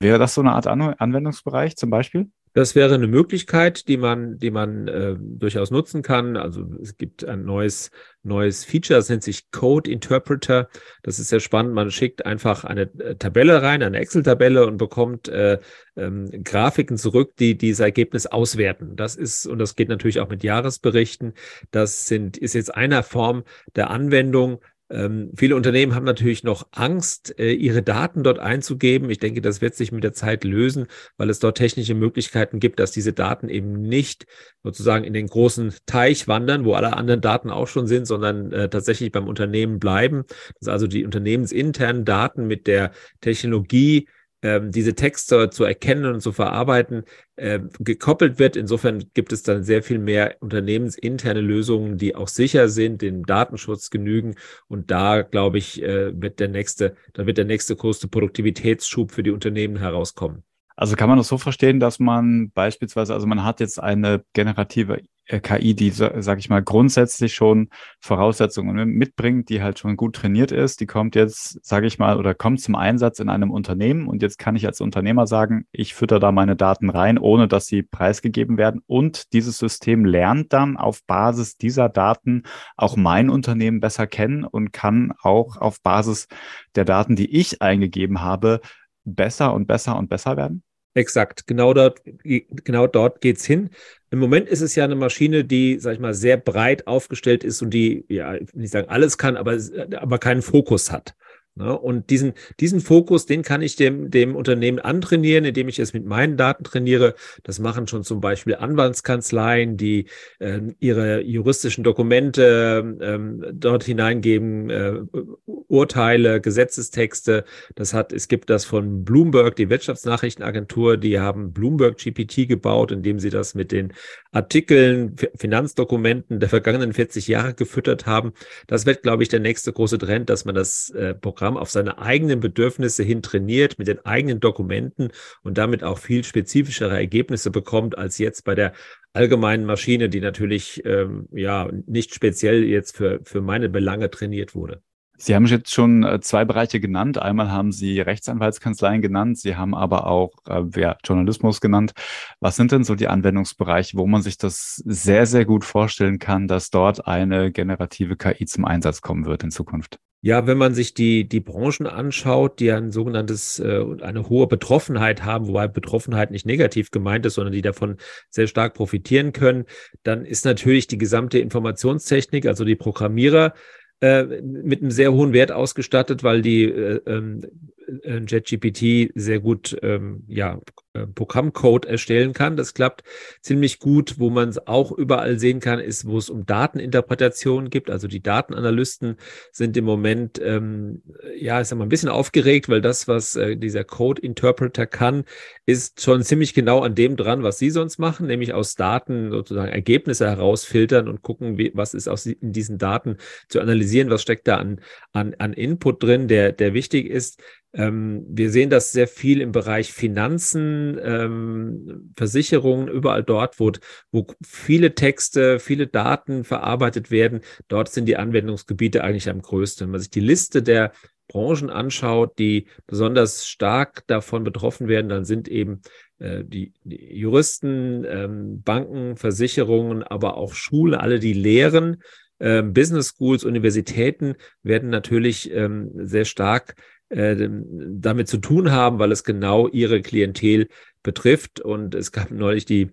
Wäre 0.00 0.18
das 0.18 0.34
so 0.34 0.40
eine 0.40 0.52
Art 0.52 0.66
Anwendungsbereich 0.66 1.76
zum 1.76 1.90
Beispiel? 1.90 2.30
Das 2.56 2.74
wäre 2.74 2.94
eine 2.94 3.06
Möglichkeit, 3.06 3.86
die 3.86 3.98
man, 3.98 4.38
die 4.38 4.50
man 4.50 4.88
äh, 4.88 5.14
durchaus 5.20 5.70
nutzen 5.70 6.00
kann. 6.00 6.38
Also 6.38 6.64
es 6.80 6.96
gibt 6.96 7.22
ein 7.22 7.44
neues, 7.44 7.90
neues 8.22 8.64
Feature, 8.64 8.98
das 8.98 9.10
nennt 9.10 9.22
sich 9.22 9.50
Code 9.50 9.90
Interpreter. 9.90 10.70
Das 11.02 11.18
ist 11.18 11.28
sehr 11.28 11.40
spannend. 11.40 11.74
Man 11.74 11.90
schickt 11.90 12.24
einfach 12.24 12.64
eine 12.64 12.90
äh, 12.98 13.16
Tabelle 13.16 13.60
rein, 13.60 13.82
eine 13.82 13.98
Excel-Tabelle 13.98 14.66
und 14.66 14.78
bekommt 14.78 15.28
äh, 15.28 15.58
ähm, 15.96 16.30
Grafiken 16.44 16.96
zurück, 16.96 17.36
die 17.38 17.58
dieses 17.58 17.80
Ergebnis 17.80 18.24
auswerten. 18.24 18.96
Das 18.96 19.16
ist, 19.16 19.46
und 19.46 19.58
das 19.58 19.76
geht 19.76 19.90
natürlich 19.90 20.20
auch 20.20 20.30
mit 20.30 20.42
Jahresberichten. 20.42 21.34
Das 21.72 22.08
sind, 22.08 22.38
ist 22.38 22.54
jetzt 22.54 22.74
einer 22.74 23.02
Form 23.02 23.44
der 23.74 23.90
Anwendung, 23.90 24.62
ähm, 24.88 25.32
viele 25.36 25.56
Unternehmen 25.56 25.94
haben 25.94 26.04
natürlich 26.04 26.44
noch 26.44 26.68
Angst, 26.70 27.38
äh, 27.38 27.52
ihre 27.52 27.82
Daten 27.82 28.22
dort 28.22 28.38
einzugeben. 28.38 29.10
Ich 29.10 29.18
denke, 29.18 29.40
das 29.40 29.60
wird 29.60 29.74
sich 29.74 29.90
mit 29.90 30.04
der 30.04 30.12
Zeit 30.12 30.44
lösen, 30.44 30.86
weil 31.16 31.28
es 31.28 31.40
dort 31.40 31.56
technische 31.56 31.94
Möglichkeiten 31.94 32.60
gibt, 32.60 32.78
dass 32.78 32.92
diese 32.92 33.12
Daten 33.12 33.48
eben 33.48 33.82
nicht 33.82 34.26
sozusagen 34.62 35.04
in 35.04 35.12
den 35.12 35.26
großen 35.26 35.74
Teich 35.86 36.28
wandern, 36.28 36.64
wo 36.64 36.74
alle 36.74 36.96
anderen 36.96 37.20
Daten 37.20 37.50
auch 37.50 37.66
schon 37.66 37.88
sind, 37.88 38.06
sondern 38.06 38.52
äh, 38.52 38.68
tatsächlich 38.68 39.10
beim 39.10 39.26
Unternehmen 39.26 39.80
bleiben. 39.80 40.24
Dass 40.60 40.68
also 40.68 40.86
die 40.86 41.04
unternehmensinternen 41.04 42.04
Daten 42.04 42.46
mit 42.46 42.68
der 42.68 42.92
Technologie 43.20 44.08
ähm, 44.42 44.70
diese 44.70 44.94
Texte 44.94 45.50
zu 45.50 45.64
erkennen 45.64 46.14
und 46.14 46.20
zu 46.20 46.32
verarbeiten, 46.32 47.04
äh, 47.36 47.60
gekoppelt 47.78 48.38
wird. 48.38 48.56
Insofern 48.56 49.04
gibt 49.14 49.32
es 49.32 49.42
dann 49.42 49.62
sehr 49.64 49.82
viel 49.82 49.98
mehr 49.98 50.36
unternehmensinterne 50.40 51.40
Lösungen, 51.40 51.98
die 51.98 52.14
auch 52.14 52.28
sicher 52.28 52.68
sind, 52.68 53.02
dem 53.02 53.24
Datenschutz 53.26 53.90
genügen. 53.90 54.34
Und 54.68 54.90
da, 54.90 55.22
glaube 55.22 55.58
ich, 55.58 55.82
äh, 55.82 56.20
wird 56.20 56.40
der 56.40 56.48
nächste, 56.48 56.96
da 57.14 57.26
wird 57.26 57.38
der 57.38 57.44
nächste 57.44 57.76
größte 57.76 58.08
Produktivitätsschub 58.08 59.12
für 59.12 59.22
die 59.22 59.30
Unternehmen 59.30 59.76
herauskommen. 59.76 60.44
Also 60.76 60.94
kann 60.94 61.08
man 61.08 61.18
das 61.18 61.28
so 61.28 61.38
verstehen, 61.38 61.80
dass 61.80 61.98
man 61.98 62.50
beispielsweise, 62.50 63.14
also 63.14 63.26
man 63.26 63.42
hat 63.44 63.60
jetzt 63.60 63.82
eine 63.82 64.22
generative 64.34 65.02
äh, 65.24 65.40
KI, 65.40 65.74
die, 65.74 65.90
sage 65.90 66.38
ich 66.38 66.48
mal, 66.48 66.62
grundsätzlich 66.62 67.34
schon 67.34 67.68
Voraussetzungen 68.00 68.86
mitbringt, 68.90 69.48
die 69.48 69.62
halt 69.62 69.78
schon 69.78 69.96
gut 69.96 70.16
trainiert 70.16 70.52
ist. 70.52 70.80
Die 70.80 70.86
kommt 70.86 71.14
jetzt, 71.16 71.64
sage 71.64 71.86
ich 71.86 71.98
mal, 71.98 72.18
oder 72.18 72.34
kommt 72.34 72.60
zum 72.60 72.74
Einsatz 72.74 73.20
in 73.20 73.28
einem 73.28 73.50
Unternehmen 73.50 74.06
und 74.06 74.22
jetzt 74.22 74.38
kann 74.38 74.54
ich 74.54 74.66
als 74.66 74.82
Unternehmer 74.82 75.26
sagen, 75.26 75.66
ich 75.72 75.94
fütter 75.94 76.20
da 76.20 76.30
meine 76.30 76.56
Daten 76.56 76.90
rein, 76.90 77.18
ohne 77.18 77.48
dass 77.48 77.66
sie 77.66 77.82
preisgegeben 77.82 78.58
werden. 78.58 78.82
Und 78.86 79.32
dieses 79.32 79.58
System 79.58 80.04
lernt 80.04 80.52
dann 80.52 80.76
auf 80.76 81.02
Basis 81.06 81.56
dieser 81.56 81.88
Daten 81.88 82.42
auch 82.76 82.96
mein 82.96 83.30
Unternehmen 83.30 83.80
besser 83.80 84.06
kennen 84.06 84.44
und 84.44 84.72
kann 84.72 85.12
auch 85.22 85.56
auf 85.56 85.82
Basis 85.82 86.28
der 86.74 86.84
Daten, 86.84 87.16
die 87.16 87.34
ich 87.34 87.62
eingegeben 87.62 88.20
habe, 88.20 88.60
besser 89.04 89.54
und 89.54 89.66
besser 89.66 89.96
und 89.96 90.08
besser 90.08 90.36
werden? 90.36 90.62
Exakt, 90.96 91.46
genau 91.46 91.74
dort, 91.74 92.00
genau 92.24 92.86
dort 92.86 93.20
geht's 93.20 93.44
hin. 93.44 93.68
Im 94.10 94.18
Moment 94.18 94.48
ist 94.48 94.62
es 94.62 94.74
ja 94.76 94.84
eine 94.84 94.94
Maschine, 94.94 95.44
die, 95.44 95.78
sag 95.78 95.92
ich 95.92 95.98
mal, 95.98 96.14
sehr 96.14 96.38
breit 96.38 96.86
aufgestellt 96.86 97.44
ist 97.44 97.60
und 97.60 97.68
die, 97.68 98.06
ja, 98.08 98.38
nicht 98.54 98.72
sagen 98.72 98.88
alles 98.88 99.18
kann, 99.18 99.36
aber, 99.36 99.58
aber 99.94 100.18
keinen 100.18 100.40
Fokus 100.40 100.90
hat. 100.90 101.14
Ne? 101.56 101.76
Und 101.76 102.10
diesen, 102.10 102.34
diesen 102.60 102.80
Fokus, 102.80 103.24
den 103.24 103.42
kann 103.42 103.62
ich 103.62 103.76
dem, 103.76 104.10
dem 104.10 104.36
Unternehmen 104.36 104.78
antrainieren, 104.78 105.46
indem 105.46 105.68
ich 105.68 105.78
es 105.78 105.94
mit 105.94 106.04
meinen 106.04 106.36
Daten 106.36 106.64
trainiere. 106.64 107.14
Das 107.44 107.58
machen 107.58 107.86
schon 107.88 108.04
zum 108.04 108.20
Beispiel 108.20 108.56
Anwaltskanzleien, 108.56 109.78
die 109.78 110.06
äh, 110.38 110.60
ihre 110.80 111.22
juristischen 111.22 111.82
Dokumente 111.82 112.96
äh, 113.00 113.52
dort 113.52 113.84
hineingeben, 113.84 114.70
äh, 114.70 115.00
Urteile, 115.46 116.42
Gesetzestexte. 116.42 117.44
Das 117.74 117.94
hat, 117.94 118.12
es 118.12 118.28
gibt 118.28 118.50
das 118.50 118.66
von 118.66 119.04
Bloomberg, 119.04 119.56
die 119.56 119.70
Wirtschaftsnachrichtenagentur, 119.70 120.98
die 120.98 121.18
haben 121.18 121.52
Bloomberg 121.52 121.96
GPT 121.96 122.46
gebaut, 122.46 122.92
indem 122.92 123.18
sie 123.18 123.30
das 123.30 123.54
mit 123.54 123.72
den 123.72 123.94
Artikeln, 124.30 125.16
Finanzdokumenten 125.34 126.38
der 126.38 126.50
vergangenen 126.50 126.92
40 126.92 127.26
Jahre 127.28 127.54
gefüttert 127.54 128.04
haben. 128.04 128.34
Das 128.66 128.84
wird, 128.84 129.02
glaube 129.02 129.22
ich, 129.22 129.30
der 129.30 129.40
nächste 129.40 129.72
große 129.72 129.96
Trend, 129.96 130.28
dass 130.28 130.44
man 130.44 130.54
das 130.54 130.90
äh, 130.90 131.14
Programm 131.14 131.45
Programm 131.46 131.56
auf 131.62 131.70
seine 131.70 131.98
eigenen 131.98 132.40
Bedürfnisse 132.40 133.04
hin 133.04 133.22
trainiert 133.22 133.78
mit 133.78 133.86
den 133.86 134.04
eigenen 134.04 134.40
Dokumenten 134.40 135.10
und 135.44 135.58
damit 135.58 135.84
auch 135.84 135.98
viel 135.98 136.24
spezifischere 136.24 136.96
Ergebnisse 136.96 137.52
bekommt 137.52 137.96
als 137.96 138.18
jetzt 138.18 138.42
bei 138.44 138.56
der 138.56 138.72
allgemeinen 139.12 139.64
Maschine, 139.64 140.08
die 140.08 140.20
natürlich 140.20 140.84
ähm, 140.84 141.28
ja 141.30 141.70
nicht 141.86 142.12
speziell 142.14 142.64
jetzt 142.64 142.96
für, 142.96 143.20
für 143.22 143.42
meine 143.42 143.68
Belange 143.68 144.10
trainiert 144.10 144.56
wurde. 144.56 144.82
Sie 145.18 145.36
haben 145.36 145.46
jetzt 145.46 145.72
schon 145.72 146.02
äh, 146.02 146.20
zwei 146.20 146.44
Bereiche 146.44 146.80
genannt. 146.80 147.16
Einmal 147.16 147.52
haben 147.52 147.70
Sie 147.70 148.00
Rechtsanwaltskanzleien 148.00 149.00
genannt, 149.00 149.38
Sie 149.38 149.54
haben 149.54 149.74
aber 149.74 150.08
auch 150.08 150.32
äh, 150.48 150.64
ja, 150.76 150.96
Journalismus 151.04 151.60
genannt. 151.60 151.92
Was 152.40 152.56
sind 152.56 152.72
denn 152.72 152.82
so 152.82 152.96
die 152.96 153.06
Anwendungsbereiche, 153.06 153.96
wo 153.96 154.08
man 154.08 154.20
sich 154.20 154.36
das 154.36 154.82
sehr, 154.84 155.26
sehr 155.26 155.44
gut 155.44 155.64
vorstellen 155.64 156.18
kann, 156.18 156.48
dass 156.48 156.70
dort 156.70 157.06
eine 157.06 157.52
generative 157.52 158.16
KI 158.16 158.46
zum 158.46 158.64
Einsatz 158.64 159.00
kommen 159.00 159.26
wird 159.26 159.44
in 159.44 159.52
Zukunft? 159.52 160.00
Ja, 160.26 160.44
wenn 160.48 160.58
man 160.58 160.74
sich 160.74 160.92
die, 160.92 161.28
die 161.28 161.38
Branchen 161.38 161.86
anschaut, 161.86 162.58
die 162.58 162.72
ein 162.72 162.90
sogenanntes, 162.90 163.60
äh, 163.60 163.84
eine 164.00 164.28
hohe 164.28 164.48
Betroffenheit 164.48 165.22
haben, 165.22 165.46
wobei 165.46 165.68
Betroffenheit 165.68 166.32
nicht 166.32 166.44
negativ 166.44 166.90
gemeint 166.90 167.24
ist, 167.26 167.34
sondern 167.34 167.52
die 167.52 167.62
davon 167.62 167.96
sehr 168.28 168.48
stark 168.48 168.74
profitieren 168.74 169.32
können, 169.32 169.66
dann 170.02 170.24
ist 170.24 170.44
natürlich 170.44 170.88
die 170.88 170.98
gesamte 170.98 171.38
Informationstechnik, 171.38 172.46
also 172.46 172.64
die 172.64 172.74
Programmierer, 172.74 173.54
äh, 174.00 174.24
mit 174.24 174.82
einem 174.82 174.90
sehr 174.90 175.12
hohen 175.12 175.32
Wert 175.32 175.52
ausgestattet, 175.52 176.24
weil 176.24 176.42
die 176.42 176.64
äh, 176.64 177.00
ähm, 177.06 177.42
äh, 177.44 177.75
JetGPT 177.86 179.12
sehr 179.14 179.40
gut 179.40 179.76
ähm, 179.82 180.24
ja, 180.28 180.60
äh, 180.96 181.06
Programmcode 181.06 181.86
erstellen 181.86 182.32
kann. 182.32 182.56
Das 182.56 182.74
klappt 182.74 183.02
ziemlich 183.40 183.78
gut. 183.78 184.18
Wo 184.18 184.30
man 184.30 184.48
es 184.48 184.66
auch 184.66 184.92
überall 184.92 185.38
sehen 185.38 185.60
kann, 185.60 185.78
ist, 185.78 186.06
wo 186.06 186.18
es 186.18 186.30
um 186.30 186.46
Dateninterpretation 186.46 187.70
gibt. 187.70 187.90
Also 187.90 188.08
die 188.08 188.22
Datenanalysten 188.22 189.16
sind 189.52 189.76
im 189.76 189.84
Moment, 189.84 190.40
ähm, 190.42 191.02
ja, 191.38 191.60
ist 191.60 191.70
ja 191.70 191.76
mal 191.76 191.84
ein 191.84 191.88
bisschen 191.90 192.08
aufgeregt, 192.08 192.68
weil 192.68 192.80
das, 192.80 193.08
was 193.08 193.36
äh, 193.36 193.56
dieser 193.56 193.84
Code 193.84 194.22
Interpreter 194.22 194.86
kann, 194.86 195.24
ist 195.66 196.02
schon 196.02 196.22
ziemlich 196.22 196.54
genau 196.54 196.80
an 196.80 196.94
dem 196.94 197.16
dran, 197.16 197.42
was 197.42 197.58
sie 197.58 197.70
sonst 197.70 197.98
machen, 197.98 198.26
nämlich 198.26 198.54
aus 198.54 198.74
Daten 198.74 199.30
sozusagen 199.30 199.70
Ergebnisse 199.70 200.26
herausfiltern 200.26 201.08
und 201.08 201.22
gucken, 201.22 201.58
wie, 201.58 201.72
was 201.74 201.94
ist 201.94 202.08
aus 202.08 202.26
in 202.26 202.52
diesen 202.52 202.78
Daten 202.78 203.16
zu 203.48 203.60
analysieren, 203.60 204.10
was 204.10 204.22
steckt 204.22 204.48
da 204.48 204.56
an, 204.56 204.80
an, 205.12 205.34
an 205.38 205.52
Input 205.52 206.02
drin, 206.02 206.28
der, 206.28 206.52
der 206.52 206.74
wichtig 206.74 207.06
ist. 207.08 207.40
Ähm, 207.72 208.24
wir 208.28 208.50
sehen 208.50 208.70
das 208.70 208.92
sehr 208.92 209.08
viel 209.08 209.40
im 209.40 209.52
Bereich 209.52 209.92
Finanzen, 209.92 210.98
ähm, 211.02 212.12
Versicherungen, 212.16 212.88
überall 212.88 213.22
dort, 213.22 213.60
wo, 213.60 213.72
wo 214.12 214.26
viele 214.44 214.94
Texte, 214.94 215.58
viele 215.58 215.86
Daten 215.86 216.44
verarbeitet 216.44 217.10
werden. 217.10 217.40
Dort 217.68 217.90
sind 217.90 218.06
die 218.06 218.16
Anwendungsgebiete 218.16 219.04
eigentlich 219.04 219.28
am 219.28 219.42
größten. 219.42 219.86
Wenn 219.86 219.92
man 219.92 220.00
sich 220.00 220.10
die 220.10 220.20
Liste 220.20 220.62
der 220.62 220.92
Branchen 221.28 221.70
anschaut, 221.70 222.38
die 222.38 222.68
besonders 222.86 223.46
stark 223.46 224.06
davon 224.06 224.44
betroffen 224.44 224.88
werden, 224.88 225.08
dann 225.08 225.24
sind 225.24 225.48
eben 225.48 225.82
äh, 226.18 226.44
die, 226.44 226.72
die, 226.84 227.18
Juristen, 227.18 228.04
ähm, 228.08 228.62
Banken, 228.62 229.16
Versicherungen, 229.16 230.02
aber 230.02 230.36
auch 230.36 230.54
Schulen, 230.54 230.94
alle 230.94 231.18
die 231.18 231.32
lehren. 231.32 232.02
Ähm, 232.38 232.72
Business 232.72 233.14
Schools, 233.16 233.44
Universitäten 233.44 234.34
werden 234.62 234.90
natürlich 234.90 235.50
ähm, 235.52 235.90
sehr 235.94 236.26
stark 236.26 236.74
äh, 237.08 237.36
damit 237.48 238.28
zu 238.28 238.38
tun 238.38 238.72
haben, 238.72 238.98
weil 238.98 239.12
es 239.12 239.24
genau 239.24 239.68
ihre 239.68 240.02
Klientel 240.02 240.68
betrifft. 241.02 241.60
Und 241.60 241.94
es 241.94 242.12
gab 242.12 242.30
neulich 242.30 242.64
die, 242.64 242.90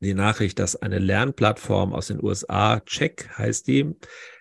die 0.00 0.14
Nachricht, 0.14 0.58
dass 0.58 0.76
eine 0.76 0.98
Lernplattform 0.98 1.92
aus 1.92 2.08
den 2.08 2.22
USA, 2.22 2.80
Check 2.80 3.28
heißt 3.36 3.66
die, 3.66 3.94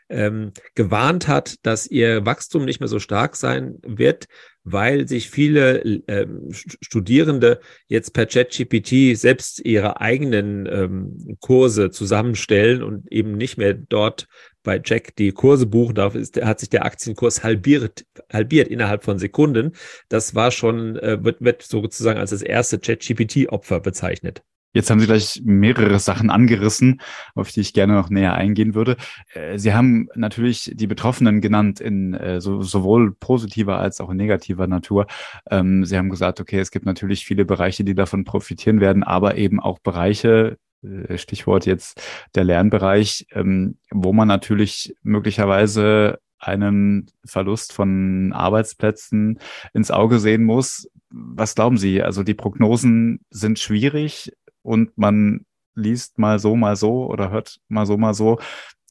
ähm, 0.09 0.53
gewarnt 0.75 1.27
hat, 1.27 1.55
dass 1.65 1.87
ihr 1.87 2.25
Wachstum 2.25 2.65
nicht 2.65 2.79
mehr 2.79 2.87
so 2.87 2.99
stark 2.99 3.35
sein 3.35 3.79
wird, 3.83 4.27
weil 4.71 5.07
sich 5.07 5.29
viele 5.29 5.81
ähm, 6.07 6.49
Studierende 6.51 7.59
jetzt 7.87 8.13
per 8.13 8.25
ChatGPT 8.25 9.17
selbst 9.17 9.65
ihre 9.65 10.01
eigenen 10.01 10.67
ähm, 10.69 11.37
Kurse 11.39 11.89
zusammenstellen 11.89 12.83
und 12.83 13.09
eben 13.11 13.37
nicht 13.37 13.57
mehr 13.57 13.73
dort 13.73 14.27
bei 14.63 14.81
Jack 14.83 15.15
die 15.15 15.31
Kurse 15.31 15.65
buchen 15.65 15.95
darf, 15.95 16.15
ist, 16.15 16.41
hat 16.41 16.59
sich 16.59 16.69
der 16.69 16.83
Aktienkurs 16.85 17.43
halbiert, 17.43 18.05
halbiert 18.31 18.67
innerhalb 18.67 19.05
von 19.05 19.17
Sekunden. 19.17 19.71
Das 20.09 20.35
war 20.35 20.51
schon, 20.51 20.97
äh, 20.97 21.23
wird, 21.23 21.41
wird 21.41 21.63
sozusagen 21.63 22.19
als 22.19 22.31
das 22.31 22.41
erste 22.41 22.77
ChatGPT-Opfer 22.77 23.79
bezeichnet. 23.79 24.43
Jetzt 24.77 24.91
haben 24.91 24.99
Sie 24.99 25.07
gleich 25.07 25.41
mehrere 25.43 25.97
Sachen 25.97 26.29
angerissen, 26.29 27.01
auf 27.33 27.51
die 27.51 27.61
ich 27.61 27.73
gerne 27.73 27.93
noch 27.93 28.11
näher 28.11 28.35
eingehen 28.35 28.75
würde. 28.75 28.95
Äh, 29.33 29.57
Sie 29.57 29.73
haben 29.73 30.07
natürlich 30.13 30.71
die 30.75 30.85
Betroffenen 30.85 31.41
genannt 31.41 31.79
in 31.79 32.13
äh, 32.13 32.39
so, 32.39 32.61
sowohl 32.61 33.11
positiver 33.15 33.79
als 33.79 33.99
auch 33.99 34.13
negativer 34.13 34.67
Natur. 34.67 35.07
Ähm, 35.49 35.83
Sie 35.83 35.97
haben 35.97 36.11
gesagt, 36.11 36.39
okay, 36.39 36.59
es 36.59 36.69
gibt 36.69 36.85
natürlich 36.85 37.25
viele 37.25 37.43
Bereiche, 37.43 37.83
die 37.83 37.95
davon 37.95 38.23
profitieren 38.23 38.79
werden, 38.79 39.01
aber 39.01 39.35
eben 39.39 39.59
auch 39.59 39.79
Bereiche, 39.79 40.59
äh, 40.83 41.17
Stichwort 41.17 41.65
jetzt 41.65 41.99
der 42.35 42.43
Lernbereich, 42.43 43.25
ähm, 43.31 43.79
wo 43.89 44.13
man 44.13 44.27
natürlich 44.27 44.95
möglicherweise 45.01 46.19
einen 46.37 47.07
Verlust 47.25 47.73
von 47.73 48.31
Arbeitsplätzen 48.31 49.39
ins 49.73 49.89
Auge 49.89 50.19
sehen 50.19 50.43
muss. 50.43 50.87
Was 51.09 51.55
glauben 51.55 51.77
Sie? 51.77 52.03
Also 52.03 52.21
die 52.21 52.35
Prognosen 52.35 53.21
sind 53.31 53.57
schwierig 53.57 54.33
und 54.67 54.97
man 54.97 55.45
liest 55.75 56.19
mal 56.19 56.39
so, 56.39 56.55
mal 56.55 56.75
so 56.75 57.07
oder 57.07 57.31
hört 57.31 57.59
mal 57.69 57.85
so, 57.85 57.97
mal 57.97 58.13
so, 58.13 58.39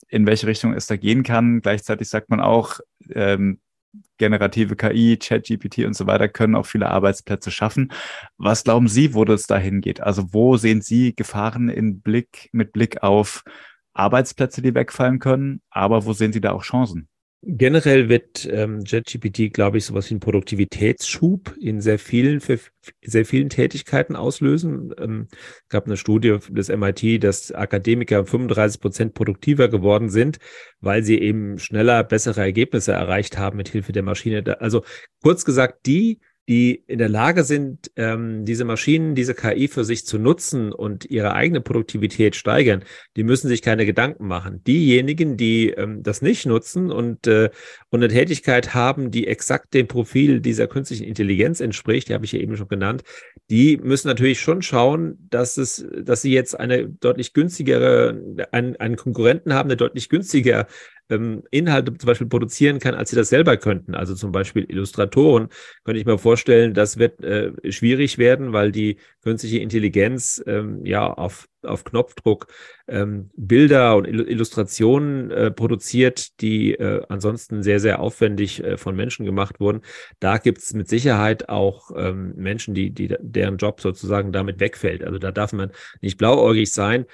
in 0.08 0.26
welche 0.26 0.46
Richtung 0.46 0.72
es 0.72 0.86
da 0.86 0.96
gehen 0.96 1.22
kann. 1.22 1.60
Gleichzeitig 1.60 2.08
sagt 2.08 2.30
man 2.30 2.40
auch, 2.40 2.80
ähm, 3.10 3.60
generative 4.18 4.76
KI, 4.76 5.18
ChatGPT 5.18 5.84
und 5.84 5.94
so 5.94 6.06
weiter 6.06 6.28
können 6.28 6.54
auch 6.54 6.66
viele 6.66 6.88
Arbeitsplätze 6.88 7.50
schaffen. 7.50 7.92
Was 8.38 8.64
glauben 8.64 8.88
Sie, 8.88 9.14
wo 9.14 9.24
das 9.24 9.46
dahin 9.46 9.80
geht? 9.80 10.00
Also 10.00 10.32
wo 10.32 10.56
sehen 10.56 10.80
Sie 10.80 11.14
Gefahren 11.14 11.68
in 11.68 12.00
Blick, 12.00 12.48
mit 12.52 12.72
Blick 12.72 13.02
auf 13.02 13.42
Arbeitsplätze, 13.92 14.62
die 14.62 14.74
wegfallen 14.74 15.18
können, 15.18 15.60
aber 15.70 16.04
wo 16.06 16.12
sehen 16.12 16.32
Sie 16.32 16.40
da 16.40 16.52
auch 16.52 16.62
Chancen? 16.62 17.08
Generell 17.42 18.08
wird 18.08 18.48
ähm, 18.50 18.80
JetGPT, 18.84 19.52
glaube 19.52 19.78
ich, 19.78 19.84
sowas 19.84 20.08
wie 20.10 20.14
einen 20.14 20.20
Produktivitätsschub 20.20 21.54
in 21.60 21.80
sehr 21.80 21.98
vielen, 21.98 22.40
für 22.40 22.58
sehr 23.04 23.24
vielen 23.24 23.50
Tätigkeiten 23.50 24.16
auslösen. 24.16 24.92
Ähm, 24.98 25.28
es 25.30 25.68
gab 25.68 25.86
eine 25.86 25.96
Studie 25.96 26.38
des 26.48 26.70
MIT, 26.70 27.22
dass 27.22 27.52
Akademiker 27.52 28.24
35 28.24 28.80
Prozent 28.80 29.14
produktiver 29.14 29.68
geworden 29.68 30.08
sind, 30.08 30.38
weil 30.80 31.04
sie 31.04 31.20
eben 31.20 31.58
schneller 31.58 32.02
bessere 32.04 32.40
Ergebnisse 32.40 32.92
erreicht 32.92 33.38
haben 33.38 33.58
mit 33.58 33.68
Hilfe 33.68 33.92
der 33.92 34.02
Maschine. 34.02 34.60
Also 34.60 34.82
kurz 35.22 35.44
gesagt, 35.44 35.86
die, 35.86 36.20
die 36.48 36.84
in 36.86 36.98
der 36.98 37.08
Lage 37.08 37.42
sind, 37.42 37.90
ähm, 37.96 38.44
diese 38.44 38.64
Maschinen, 38.64 39.14
diese 39.14 39.34
KI 39.34 39.66
für 39.66 39.84
sich 39.84 40.06
zu 40.06 40.18
nutzen 40.18 40.72
und 40.72 41.04
ihre 41.04 41.34
eigene 41.34 41.60
Produktivität 41.60 42.36
steigern, 42.36 42.84
die 43.16 43.24
müssen 43.24 43.48
sich 43.48 43.62
keine 43.62 43.84
Gedanken 43.84 44.28
machen. 44.28 44.62
Diejenigen, 44.64 45.36
die 45.36 45.70
ähm, 45.70 46.04
das 46.04 46.22
nicht 46.22 46.46
nutzen 46.46 46.92
und, 46.92 47.26
äh, 47.26 47.50
und 47.90 48.02
eine 48.02 48.12
Tätigkeit 48.12 48.74
haben, 48.74 49.10
die 49.10 49.26
exakt 49.26 49.74
dem 49.74 49.88
Profil 49.88 50.40
dieser 50.40 50.68
künstlichen 50.68 51.04
Intelligenz 51.04 51.60
entspricht, 51.60 52.08
die 52.08 52.14
habe 52.14 52.24
ich 52.24 52.32
ja 52.32 52.38
eben 52.38 52.56
schon 52.56 52.68
genannt, 52.68 53.02
die 53.50 53.76
müssen 53.78 54.06
natürlich 54.06 54.40
schon 54.40 54.62
schauen, 54.62 55.18
dass 55.30 55.56
es, 55.56 55.84
dass 56.00 56.22
sie 56.22 56.32
jetzt 56.32 56.58
eine 56.58 56.88
deutlich 56.88 57.32
günstigere, 57.32 58.20
einen, 58.52 58.76
einen 58.76 58.96
Konkurrenten 58.96 59.52
haben, 59.52 59.68
der 59.68 59.76
deutlich 59.76 60.08
günstiger 60.08 60.68
ähm, 61.10 61.42
Inhalte 61.50 61.96
zum 61.96 62.06
Beispiel 62.06 62.26
produzieren 62.26 62.78
kann, 62.78 62.94
als 62.94 63.10
sie 63.10 63.16
das 63.16 63.28
selber 63.28 63.56
könnten. 63.56 63.94
Also 63.94 64.14
zum 64.14 64.32
Beispiel 64.32 64.64
Illustratoren, 64.68 65.48
könnte 65.84 66.00
ich 66.00 66.06
mir 66.06 66.18
vorstellen, 66.18 66.74
das 66.74 66.98
wird 66.98 67.22
äh, 67.22 67.52
schwierig 67.70 68.18
werden, 68.18 68.52
weil 68.52 68.72
die 68.72 68.98
künstliche 69.22 69.58
Intelligenz 69.58 70.42
ähm, 70.46 70.84
ja 70.84 71.06
auf, 71.06 71.48
auf 71.62 71.84
Knopfdruck 71.84 72.46
ähm, 72.88 73.30
Bilder 73.36 73.96
und 73.96 74.06
Illustrationen 74.06 75.30
äh, 75.30 75.50
produziert, 75.50 76.40
die 76.40 76.74
äh, 76.74 77.02
ansonsten 77.08 77.62
sehr, 77.62 77.80
sehr 77.80 78.00
aufwendig 78.00 78.62
äh, 78.62 78.76
von 78.76 78.94
Menschen 78.94 79.26
gemacht 79.26 79.60
wurden. 79.60 79.82
Da 80.20 80.38
gibt 80.38 80.58
es 80.58 80.74
mit 80.74 80.88
Sicherheit 80.88 81.48
auch 81.48 81.90
ähm, 81.96 82.34
Menschen, 82.36 82.74
die, 82.74 82.90
die, 82.90 83.14
deren 83.20 83.56
Job 83.56 83.80
sozusagen 83.80 84.32
damit 84.32 84.60
wegfällt. 84.60 85.02
Also 85.04 85.18
da 85.18 85.32
darf 85.32 85.52
man 85.52 85.72
nicht 86.00 86.18
blauäugig 86.18 86.72
sein. 86.72 87.06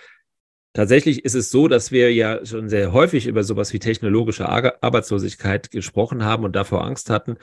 Tatsächlich 0.75 1.25
ist 1.25 1.35
es 1.35 1.51
so, 1.51 1.69
dass 1.69 1.93
wir 1.93 2.13
ja 2.15 2.45
schon 2.47 2.71
sehr 2.71 2.93
häufig 2.93 3.27
über 3.27 3.45
sowas 3.45 3.73
wie 3.75 3.79
technologische 3.79 4.49
Arbeitslosigkeit 4.49 5.71
gesprochen 5.71 6.25
haben 6.25 6.45
und 6.45 6.57
davor 6.57 6.85
Angst 6.85 7.11
hatten. 7.11 7.37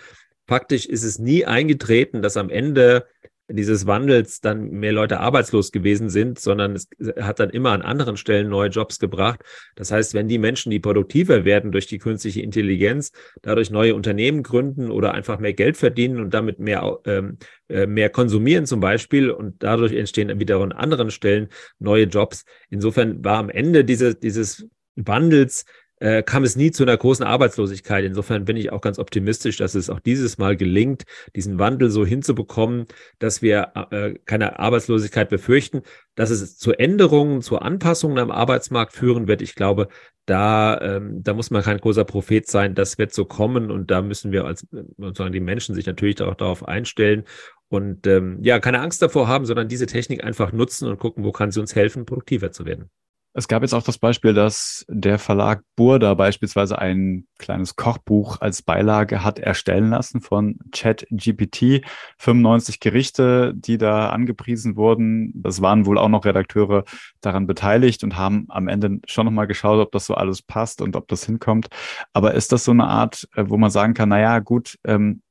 Faktisch 0.47 0.87
ist 0.87 1.03
es 1.03 1.19
nie 1.19 1.45
eingetreten, 1.45 2.23
dass 2.23 2.37
am 2.37 2.49
Ende 2.49 3.05
dieses 3.49 3.87
Wandels 3.87 4.41
dann 4.41 4.69
mehr 4.69 4.91
Leute 4.91 5.19
arbeitslos 5.19 5.71
gewesen 5.71 6.09
sind, 6.09 6.39
sondern 6.39 6.75
es 6.75 6.87
hat 7.19 7.39
dann 7.39 7.49
immer 7.49 7.71
an 7.71 7.81
anderen 7.81 8.15
Stellen 8.17 8.49
neue 8.49 8.69
Jobs 8.69 8.99
gebracht. 8.99 9.41
Das 9.75 9.91
heißt, 9.91 10.13
wenn 10.13 10.27
die 10.27 10.37
Menschen, 10.37 10.69
die 10.69 10.79
produktiver 10.79 11.45
werden 11.45 11.71
durch 11.71 11.87
die 11.87 11.97
künstliche 11.97 12.41
Intelligenz, 12.41 13.11
dadurch 13.41 13.71
neue 13.71 13.95
Unternehmen 13.95 14.43
gründen 14.43 14.91
oder 14.91 15.13
einfach 15.13 15.39
mehr 15.39 15.53
Geld 15.53 15.77
verdienen 15.77 16.19
und 16.19 16.33
damit 16.33 16.59
mehr, 16.59 16.99
ähm, 17.05 17.37
äh, 17.69 17.87
mehr 17.87 18.09
konsumieren 18.09 18.65
zum 18.65 18.79
Beispiel 18.79 19.31
und 19.31 19.63
dadurch 19.63 19.93
entstehen 19.93 20.39
wieder 20.39 20.59
an 20.59 20.71
anderen 20.71 21.09
Stellen 21.09 21.49
neue 21.79 22.05
Jobs. 22.05 22.45
Insofern 22.69 23.23
war 23.23 23.37
am 23.37 23.49
Ende 23.49 23.83
diese, 23.83 24.15
dieses 24.15 24.67
Wandels 24.95 25.65
äh, 25.99 26.23
kam 26.23 26.43
es 26.43 26.55
nie 26.55 26.71
zu 26.71 26.83
einer 26.83 26.97
großen 26.97 27.25
Arbeitslosigkeit. 27.25 28.05
Insofern 28.05 28.45
bin 28.45 28.57
ich 28.57 28.71
auch 28.71 28.81
ganz 28.81 28.99
optimistisch, 28.99 29.57
dass 29.57 29.75
es 29.75 29.89
auch 29.89 29.99
dieses 29.99 30.37
Mal 30.37 30.55
gelingt, 30.55 31.03
diesen 31.35 31.59
Wandel 31.59 31.89
so 31.89 32.05
hinzubekommen, 32.05 32.85
dass 33.19 33.41
wir 33.41 33.73
äh, 33.91 34.13
keine 34.25 34.59
Arbeitslosigkeit 34.59 35.29
befürchten. 35.29 35.81
Dass 36.15 36.29
es 36.29 36.57
zu 36.57 36.73
Änderungen, 36.73 37.41
zu 37.41 37.59
Anpassungen 37.59 38.17
am 38.17 38.31
Arbeitsmarkt 38.31 38.93
führen 38.93 39.27
wird, 39.27 39.41
ich 39.41 39.55
glaube, 39.55 39.87
da, 40.25 40.79
ähm, 40.81 41.23
da 41.23 41.33
muss 41.33 41.49
man 41.49 41.63
kein 41.63 41.79
großer 41.79 42.05
Prophet 42.05 42.47
sein. 42.47 42.75
Das 42.75 42.97
wird 42.97 43.13
so 43.13 43.25
kommen 43.25 43.71
und 43.71 43.89
da 43.89 44.01
müssen 44.01 44.31
wir 44.31 44.45
als 44.45 44.67
sozusagen 44.97 45.33
die 45.33 45.39
Menschen 45.39 45.75
sich 45.75 45.85
natürlich 45.85 46.21
auch 46.21 46.35
darauf 46.35 46.67
einstellen 46.67 47.23
und 47.69 48.05
ähm, 48.07 48.39
ja, 48.41 48.59
keine 48.59 48.81
Angst 48.81 49.01
davor 49.01 49.27
haben, 49.27 49.45
sondern 49.45 49.67
diese 49.67 49.85
Technik 49.85 50.23
einfach 50.23 50.51
nutzen 50.51 50.87
und 50.87 50.99
gucken, 50.99 51.23
wo 51.23 51.31
kann 51.31 51.51
sie 51.51 51.59
uns 51.59 51.75
helfen, 51.75 52.05
produktiver 52.05 52.51
zu 52.51 52.65
werden. 52.65 52.89
Es 53.33 53.47
gab 53.47 53.61
jetzt 53.61 53.73
auch 53.73 53.83
das 53.83 53.99
Beispiel, 53.99 54.33
dass 54.33 54.85
der 54.89 55.19
Verlag 55.19 55.61
Burda 55.75 56.15
beispielsweise 56.15 56.79
ein 56.79 57.27
kleines 57.37 57.75
Kochbuch 57.75 58.41
als 58.41 58.63
Beilage 58.63 59.23
hat 59.23 59.37
erstellen 59.37 59.91
lassen 59.91 60.21
von 60.21 60.57
ChatGPT. 60.71 61.85
95 62.17 62.79
Gerichte, 62.79 63.53
die 63.55 63.77
da 63.77 64.09
angepriesen 64.09 64.75
wurden. 64.75 65.31
Das 65.35 65.61
waren 65.61 65.85
wohl 65.85 65.99
auch 65.99 66.09
noch 66.09 66.25
Redakteure 66.25 66.85
daran 67.21 67.45
beteiligt 67.45 68.03
und 68.03 68.17
haben 68.17 68.45
am 68.49 68.67
Ende 68.67 68.99
schon 69.05 69.25
nochmal 69.25 69.47
geschaut, 69.47 69.79
ob 69.79 69.91
das 69.91 70.07
so 70.07 70.15
alles 70.15 70.41
passt 70.41 70.81
und 70.81 70.95
ob 70.95 71.07
das 71.07 71.25
hinkommt. 71.25 71.67
Aber 72.13 72.33
ist 72.33 72.51
das 72.51 72.63
so 72.63 72.71
eine 72.71 72.87
Art, 72.87 73.27
äh, 73.35 73.45
wo 73.47 73.57
man 73.57 73.69
sagen 73.69 73.93
kann, 73.93 74.09
naja, 74.09 74.39
gut, 74.39 74.79
ähm, 74.85 75.21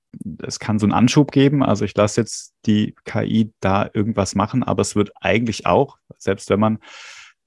es 0.43 0.59
kann 0.59 0.79
so 0.79 0.87
einen 0.87 0.93
Anschub 0.93 1.33
geben. 1.33 1.63
Also 1.63 1.85
ich 1.85 1.97
lasse 1.97 2.21
jetzt 2.21 2.55
die 2.65 2.95
KI 3.05 3.53
da 3.61 3.91
irgendwas 3.93 4.35
machen, 4.35 4.63
aber 4.63 4.83
es 4.83 4.97
wird 4.97 5.11
eigentlich 5.21 5.67
auch, 5.67 5.99
selbst 6.17 6.49
wenn 6.51 6.61
man 6.61 6.79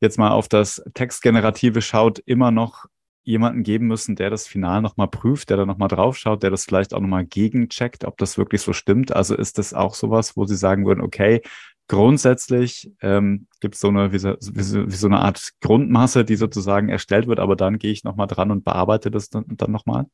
jetzt 0.02 0.18
mal 0.18 0.32
auf 0.32 0.48
das 0.48 0.84
Textgenerative 0.94 1.82
schaut, 1.82 2.20
immer 2.20 2.52
noch 2.52 2.86
jemanden 3.24 3.64
geben 3.64 3.88
müssen, 3.88 4.16
der 4.16 4.30
das 4.30 4.48
Final 4.48 4.82
nochmal 4.82 5.08
prüft, 5.08 5.50
der 5.52 5.58
da 5.58 5.66
nochmal 5.66 5.88
drauf 5.88 6.18
schaut, 6.18 6.42
der 6.42 6.50
das 6.50 6.66
vielleicht 6.66 6.94
auch 6.94 7.00
nochmal 7.00 7.26
gegencheckt, 7.26 8.04
ob 8.04 8.18
das 8.18 8.38
wirklich 8.38 8.62
so 8.62 8.74
stimmt. 8.74 9.16
Also 9.16 9.36
ist 9.36 9.60
das 9.60 9.74
auch 9.74 9.94
sowas, 9.94 10.36
wo 10.36 10.46
Sie 10.46 10.56
sagen 10.56 10.86
würden, 10.86 11.02
okay, 11.02 11.42
grundsätzlich 11.88 12.92
ähm, 13.02 13.48
gibt 13.60 13.76
es 13.76 13.82
so 13.82 13.90
eine, 13.90 14.12
wie 14.12 14.18
so, 14.18 14.36
wie, 14.40 14.62
so, 14.96 15.08
eine 15.08 15.20
Art 15.20 15.52
Grundmasse, 15.62 16.26
die 16.26 16.36
sozusagen 16.36 16.90
erstellt 16.90 17.28
wird, 17.28 17.40
aber 17.40 17.56
dann 17.56 17.78
gehe 17.78 17.92
ich 17.92 18.04
nochmal 18.04 18.28
dran 18.28 18.50
und 18.50 18.64
bearbeite 18.64 19.12
das 19.12 19.30
dann, 19.30 19.46
dann 19.48 19.72
nochmal? 19.72 20.06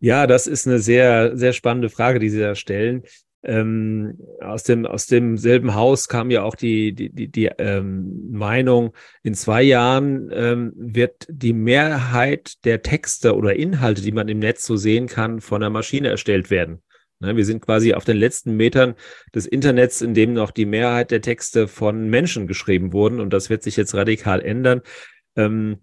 Ja, 0.00 0.26
das 0.26 0.46
ist 0.46 0.68
eine 0.68 0.78
sehr, 0.78 1.36
sehr 1.36 1.54
spannende 1.54 1.88
Frage, 1.88 2.18
die 2.18 2.28
Sie 2.28 2.40
da 2.40 2.54
stellen. 2.54 3.02
Ähm, 3.44 4.18
aus 4.40 4.62
dem 4.62 4.86
aus 4.86 5.06
demselben 5.06 5.74
Haus 5.74 6.08
kam 6.08 6.30
ja 6.30 6.42
auch 6.42 6.54
die 6.54 6.92
die 6.94 7.10
die, 7.10 7.28
die 7.28 7.46
ähm, 7.58 8.30
Meinung, 8.30 8.94
in 9.22 9.34
zwei 9.34 9.62
Jahren 9.62 10.30
ähm, 10.32 10.72
wird 10.76 11.26
die 11.28 11.52
Mehrheit 11.52 12.64
der 12.64 12.82
Texte 12.82 13.36
oder 13.36 13.54
Inhalte, 13.56 14.02
die 14.02 14.12
man 14.12 14.28
im 14.28 14.38
Netz 14.38 14.64
so 14.66 14.76
sehen 14.76 15.06
kann, 15.06 15.40
von 15.40 15.60
der 15.60 15.70
Maschine 15.70 16.08
erstellt 16.08 16.50
werden. 16.50 16.82
Ne, 17.20 17.36
wir 17.36 17.44
sind 17.44 17.60
quasi 17.60 17.94
auf 17.94 18.04
den 18.04 18.16
letzten 18.16 18.56
Metern 18.56 18.94
des 19.34 19.46
Internets, 19.46 20.02
in 20.02 20.14
dem 20.14 20.32
noch 20.32 20.50
die 20.50 20.66
Mehrheit 20.66 21.10
der 21.10 21.20
Texte 21.20 21.68
von 21.68 22.08
Menschen 22.08 22.46
geschrieben 22.46 22.92
wurden 22.92 23.20
und 23.20 23.32
das 23.32 23.50
wird 23.50 23.62
sich 23.62 23.76
jetzt 23.76 23.94
radikal 23.94 24.40
ändern. 24.40 24.80
Ähm, 25.36 25.78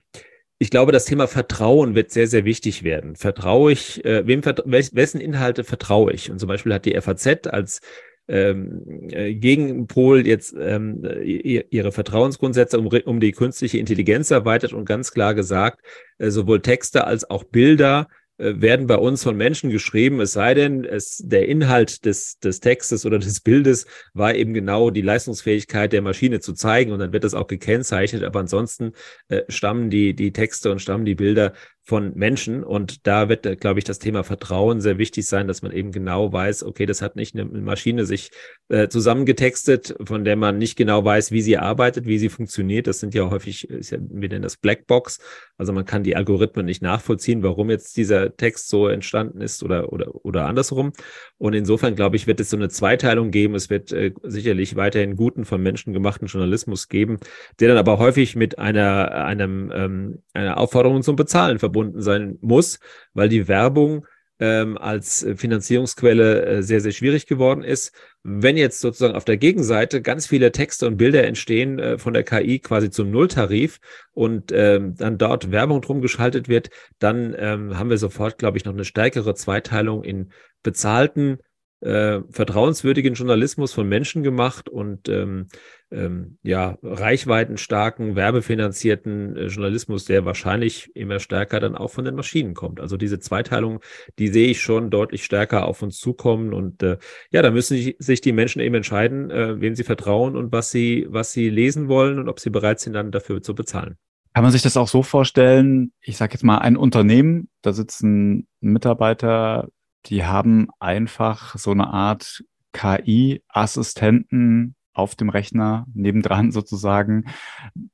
ich 0.61 0.69
glaube, 0.69 0.91
das 0.91 1.05
Thema 1.05 1.27
Vertrauen 1.27 1.95
wird 1.95 2.11
sehr, 2.11 2.27
sehr 2.27 2.45
wichtig 2.45 2.83
werden. 2.83 3.15
Vertraue 3.15 3.71
ich, 3.71 4.05
äh, 4.05 4.27
wem 4.27 4.43
wessen 4.45 5.19
Inhalte 5.19 5.63
vertraue 5.63 6.13
ich? 6.13 6.29
Und 6.29 6.37
zum 6.37 6.47
Beispiel 6.47 6.71
hat 6.71 6.85
die 6.85 6.93
FAZ 7.01 7.47
als 7.47 7.81
ähm, 8.27 8.83
äh, 9.09 9.33
Gegenpol 9.33 10.27
jetzt 10.27 10.55
ähm, 10.55 11.03
ihre 11.23 11.91
Vertrauensgrundsätze 11.91 12.77
um, 12.77 12.85
um 13.05 13.19
die 13.19 13.31
künstliche 13.31 13.79
Intelligenz 13.79 14.29
erweitert 14.29 14.73
und 14.73 14.85
ganz 14.85 15.11
klar 15.11 15.33
gesagt, 15.33 15.81
äh, 16.19 16.29
sowohl 16.29 16.61
Texte 16.61 17.05
als 17.05 17.27
auch 17.27 17.43
Bilder 17.43 18.07
werden 18.37 18.87
bei 18.87 18.95
uns 18.95 19.23
von 19.23 19.37
Menschen 19.37 19.69
geschrieben, 19.69 20.19
es 20.19 20.33
sei 20.33 20.53
denn, 20.53 20.83
es, 20.83 21.17
der 21.17 21.47
Inhalt 21.47 22.05
des, 22.05 22.39
des 22.39 22.59
Textes 22.59 23.05
oder 23.05 23.19
des 23.19 23.39
Bildes 23.41 23.85
war 24.13 24.33
eben 24.33 24.53
genau 24.53 24.89
die 24.89 25.01
Leistungsfähigkeit 25.01 25.93
der 25.93 26.01
Maschine 26.01 26.39
zu 26.39 26.53
zeigen 26.53 26.91
und 26.91 26.99
dann 26.99 27.13
wird 27.13 27.23
das 27.23 27.35
auch 27.35 27.47
gekennzeichnet, 27.47 28.23
aber 28.23 28.39
ansonsten 28.39 28.93
äh, 29.27 29.43
stammen 29.47 29.89
die, 29.89 30.15
die 30.15 30.33
Texte 30.33 30.71
und 30.71 30.81
stammen 30.81 31.05
die 31.05 31.15
Bilder 31.15 31.53
von 31.91 32.13
Menschen. 32.15 32.63
Und 32.63 33.05
da 33.05 33.27
wird, 33.27 33.45
äh, 33.45 33.57
glaube 33.57 33.79
ich, 33.79 33.83
das 33.83 33.99
Thema 33.99 34.23
Vertrauen 34.23 34.79
sehr 34.79 34.97
wichtig 34.97 35.25
sein, 35.25 35.49
dass 35.49 35.61
man 35.61 35.73
eben 35.73 35.91
genau 35.91 36.31
weiß, 36.31 36.63
okay, 36.63 36.85
das 36.85 37.01
hat 37.01 37.17
nicht 37.17 37.35
eine 37.35 37.43
Maschine 37.43 38.05
sich 38.05 38.31
äh, 38.69 38.87
zusammengetextet, 38.87 39.97
von 40.01 40.23
der 40.23 40.37
man 40.37 40.57
nicht 40.57 40.77
genau 40.77 41.03
weiß, 41.03 41.33
wie 41.33 41.41
sie 41.41 41.57
arbeitet, 41.57 42.05
wie 42.05 42.17
sie 42.17 42.29
funktioniert. 42.29 42.87
Das 42.87 43.01
sind 43.01 43.13
ja 43.13 43.29
häufig, 43.29 43.69
ist 43.69 43.89
ja, 43.89 43.97
wir 43.99 44.29
nennen 44.29 44.41
das 44.41 44.55
Blackbox. 44.55 45.19
Also 45.57 45.73
man 45.73 45.83
kann 45.83 46.03
die 46.03 46.15
Algorithmen 46.15 46.65
nicht 46.65 46.81
nachvollziehen, 46.81 47.43
warum 47.43 47.69
jetzt 47.69 47.97
dieser 47.97 48.37
Text 48.37 48.69
so 48.69 48.87
entstanden 48.87 49.41
ist 49.41 49.61
oder, 49.61 49.91
oder, 49.91 50.15
oder 50.23 50.45
andersrum. 50.45 50.93
Und 51.37 51.55
insofern, 51.55 51.95
glaube 51.95 52.15
ich, 52.15 52.25
wird 52.25 52.39
es 52.39 52.49
so 52.49 52.55
eine 52.55 52.69
Zweiteilung 52.69 53.31
geben. 53.31 53.53
Es 53.53 53.69
wird 53.69 53.91
äh, 53.91 54.13
sicherlich 54.23 54.77
weiterhin 54.77 55.17
guten, 55.17 55.43
von 55.43 55.61
Menschen 55.61 55.91
gemachten 55.91 56.27
Journalismus 56.27 56.87
geben, 56.87 57.17
der 57.59 57.67
dann 57.67 57.77
aber 57.77 57.97
häufig 57.97 58.37
mit 58.37 58.59
einer, 58.59 59.11
einem, 59.11 59.73
ähm, 59.75 60.19
einer 60.33 60.57
Aufforderung 60.57 61.03
zum 61.03 61.17
Bezahlen 61.17 61.59
verbunden 61.59 61.80
verbunden 61.81 62.01
sein 62.01 62.37
muss, 62.41 62.79
weil 63.13 63.29
die 63.29 63.47
Werbung 63.47 64.05
ähm, 64.39 64.77
als 64.77 65.25
Finanzierungsquelle 65.35 66.45
äh, 66.45 66.63
sehr, 66.63 66.81
sehr 66.81 66.91
schwierig 66.91 67.27
geworden 67.27 67.63
ist. 67.63 67.93
Wenn 68.23 68.57
jetzt 68.57 68.79
sozusagen 68.81 69.15
auf 69.15 69.25
der 69.25 69.37
Gegenseite 69.37 70.01
ganz 70.01 70.27
viele 70.27 70.51
Texte 70.51 70.87
und 70.87 70.97
Bilder 70.97 71.25
entstehen 71.25 71.77
äh, 71.77 71.97
von 71.99 72.13
der 72.13 72.23
KI 72.23 72.59
quasi 72.59 72.89
zum 72.89 73.11
Nulltarif 73.11 73.79
und 74.13 74.51
ähm, 74.51 74.95
dann 74.95 75.17
dort 75.17 75.51
Werbung 75.51 75.81
drum 75.81 76.01
geschaltet 76.01 76.47
wird, 76.49 76.69
dann 76.97 77.35
ähm, 77.37 77.77
haben 77.77 77.91
wir 77.91 77.97
sofort, 77.97 78.39
glaube 78.39 78.57
ich, 78.57 78.65
noch 78.65 78.73
eine 78.73 78.85
stärkere 78.85 79.35
Zweiteilung 79.35 80.03
in 80.03 80.31
bezahlten 80.63 81.37
äh, 81.81 82.21
vertrauenswürdigen 82.29 83.15
Journalismus 83.15 83.73
von 83.73 83.87
Menschen 83.87 84.23
gemacht 84.23 84.69
und 84.69 85.09
ähm, 85.09 85.47
ähm, 85.91 86.37
ja, 86.41 86.77
reichweitenstarken, 86.81 88.15
werbefinanzierten 88.15 89.35
äh, 89.35 89.45
Journalismus, 89.47 90.05
der 90.05 90.23
wahrscheinlich 90.23 90.95
immer 90.95 91.19
stärker 91.19 91.59
dann 91.59 91.75
auch 91.75 91.89
von 91.89 92.05
den 92.05 92.15
Maschinen 92.15 92.53
kommt. 92.53 92.79
Also 92.79 92.97
diese 92.97 93.19
Zweiteilung, 93.19 93.81
die 94.17 94.29
sehe 94.29 94.47
ich 94.47 94.61
schon 94.61 94.89
deutlich 94.89 95.25
stärker 95.25 95.65
auf 95.65 95.81
uns 95.81 95.97
zukommen. 95.97 96.53
Und 96.53 96.81
äh, 96.83 96.97
ja, 97.31 97.41
da 97.41 97.51
müssen 97.51 97.93
sich 97.97 98.21
die 98.21 98.31
Menschen 98.31 98.61
eben 98.61 98.75
entscheiden, 98.75 99.29
äh, 99.31 99.59
wem 99.59 99.75
sie 99.75 99.83
vertrauen 99.83 100.37
und 100.37 100.51
was 100.51 100.71
sie, 100.71 101.07
was 101.09 101.33
sie 101.33 101.49
lesen 101.49 101.89
wollen 101.89 102.19
und 102.19 102.29
ob 102.29 102.39
sie 102.39 102.51
bereit 102.51 102.79
sind, 102.79 102.93
dann 102.93 103.11
dafür 103.11 103.41
zu 103.41 103.53
bezahlen. 103.53 103.97
Kann 104.33 104.43
man 104.43 104.53
sich 104.53 104.61
das 104.61 104.77
auch 104.77 104.87
so 104.87 105.03
vorstellen, 105.03 105.91
ich 105.99 106.15
sage 106.15 106.33
jetzt 106.33 106.43
mal 106.43 106.59
ein 106.59 106.77
Unternehmen, 106.77 107.49
da 107.61 107.73
sitzen 107.73 108.47
Mitarbeiter 108.61 109.67
die 110.07 110.25
haben 110.25 110.67
einfach 110.79 111.57
so 111.57 111.71
eine 111.71 111.87
Art 111.87 112.43
KI-Assistenten 112.73 114.75
auf 114.93 115.15
dem 115.15 115.29
Rechner 115.29 115.85
nebendran 115.93 116.51
sozusagen, 116.51 117.25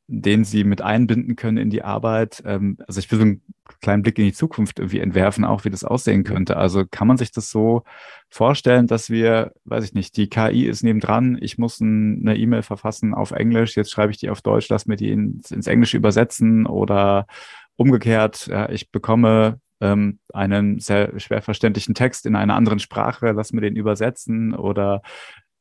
den 0.08 0.44
sie 0.44 0.64
mit 0.64 0.82
einbinden 0.82 1.36
können 1.36 1.58
in 1.58 1.70
die 1.70 1.84
Arbeit. 1.84 2.42
Ähm, 2.46 2.78
also 2.88 3.00
ich 3.00 3.12
will 3.12 3.20
so 3.20 3.26
einen 3.26 3.42
kleinen 3.82 4.02
Blick 4.02 4.18
in 4.18 4.26
die 4.26 4.34
Zukunft 4.34 4.80
irgendwie 4.80 5.00
entwerfen, 5.00 5.46
auch 5.46 5.66
wie 5.66 5.70
das 5.70 5.84
aussehen 5.84 6.24
könnte. 6.24 6.58
Also 6.58 6.86
kann 6.90 7.08
man 7.08 7.18
sich 7.18 7.32
das 7.32 7.52
so 7.52 7.84
vorstellen, 8.30 8.88
dass 8.88 9.10
wir, 9.10 9.54
weiß 9.66 9.84
ich 9.84 9.94
nicht, 9.94 10.18
die 10.18 10.30
KI 10.30 10.66
ist 10.66 10.84
nebendran, 10.84 11.38
ich 11.40 11.58
muss 11.58 11.82
eine 11.82 12.38
E-Mail 12.38 12.64
verfassen 12.64 13.14
auf 13.14 13.32
Englisch, 13.32 13.76
jetzt 13.76 13.92
schreibe 13.92 14.12
ich 14.12 14.18
die 14.18 14.30
auf 14.30 14.42
Deutsch, 14.42 14.70
lass 14.70 14.88
mir 14.88 14.96
die 14.96 15.12
ins, 15.12 15.68
Englische 15.68 15.98
übersetzen 15.98 16.66
oder 16.66 17.28
umgekehrt, 17.76 18.48
ja, 18.48 18.70
ich 18.70 18.92
bekomme 18.92 19.60
ähm, 19.82 20.20
einen 20.34 20.80
sehr 20.80 21.20
schwer 21.20 21.42
verständlichen 21.42 21.96
Text 21.96 22.26
in 22.26 22.36
einer 22.36 22.56
anderen 22.56 22.80
Sprache, 22.80 23.32
lass 23.32 23.54
mir 23.54 23.62
den 23.62 23.76
übersetzen 23.76 24.54
oder 24.54 25.02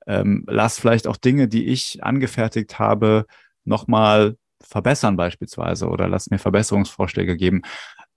ähm, 0.07 0.45
lass 0.47 0.79
vielleicht 0.79 1.07
auch 1.07 1.17
Dinge, 1.17 1.49
die 1.49 1.67
ich 1.67 2.03
angefertigt 2.03 2.79
habe, 2.79 3.27
nochmal 3.65 4.37
verbessern 4.63 5.17
beispielsweise 5.17 5.89
oder 5.89 6.09
lass 6.09 6.31
mir 6.31 6.39
Verbesserungsvorschläge 6.39 7.37
geben. 7.37 7.63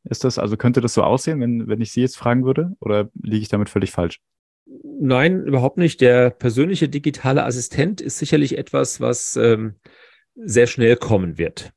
Ist 0.04 0.24
das, 0.24 0.40
also 0.40 0.56
könnte 0.56 0.82
das 0.82 0.94
so 0.94 1.04
aussehen, 1.04 1.42
wenn, 1.42 1.68
wenn 1.68 1.82
ich 1.82 1.92
Sie 1.92 2.02
jetzt 2.02 2.18
fragen 2.18 2.46
würde 2.46 2.72
oder 2.80 3.10
liege 3.22 3.42
ich 3.42 3.50
damit 3.50 3.70
völlig 3.70 3.92
falsch? 3.92 4.20
Nein, 4.84 5.44
überhaupt 5.46 5.78
nicht. 5.78 6.00
Der 6.02 6.30
persönliche 6.30 6.90
digitale 6.90 7.44
Assistent 7.44 8.02
ist 8.02 8.20
sicherlich 8.20 8.58
etwas, 8.58 9.02
was 9.02 9.36
ähm, 9.36 9.76
sehr 10.36 10.68
schnell 10.68 10.96
kommen 10.96 11.38
wird. 11.38 11.74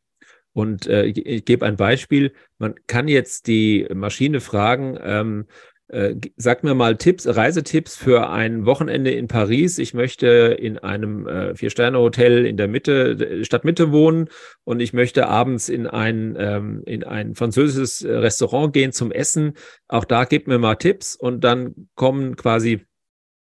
Und 0.52 0.86
äh, 0.86 1.04
ich, 1.04 1.24
ich 1.24 1.44
gebe 1.44 1.64
ein 1.66 1.76
Beispiel. 1.76 2.32
Man 2.58 2.74
kann 2.86 3.08
jetzt 3.08 3.46
die 3.46 3.86
Maschine 3.92 4.40
fragen, 4.40 4.98
ähm, 5.02 5.46
äh, 5.92 6.16
sag 6.36 6.64
mir 6.64 6.74
mal 6.74 6.96
Tipps, 6.96 7.26
Reisetipps 7.26 7.96
für 7.96 8.30
ein 8.30 8.64
Wochenende 8.64 9.10
in 9.10 9.28
Paris. 9.28 9.78
Ich 9.78 9.92
möchte 9.92 10.26
in 10.58 10.78
einem 10.78 11.26
äh, 11.26 11.54
Vier-Sterne-Hotel 11.54 12.46
in 12.46 12.56
der 12.56 12.66
Mitte, 12.66 13.44
Stadtmitte 13.44 13.92
wohnen 13.92 14.28
und 14.64 14.80
ich 14.80 14.94
möchte 14.94 15.28
abends 15.28 15.68
in 15.68 15.86
ein, 15.86 16.34
ähm, 16.38 16.82
in 16.86 17.04
ein 17.04 17.34
französisches 17.34 18.04
Restaurant 18.06 18.72
gehen 18.72 18.92
zum 18.92 19.12
Essen. 19.12 19.52
Auch 19.86 20.06
da 20.06 20.24
gebt 20.24 20.48
mir 20.48 20.58
mal 20.58 20.76
Tipps 20.76 21.14
und 21.14 21.44
dann 21.44 21.88
kommen 21.94 22.36
quasi 22.36 22.86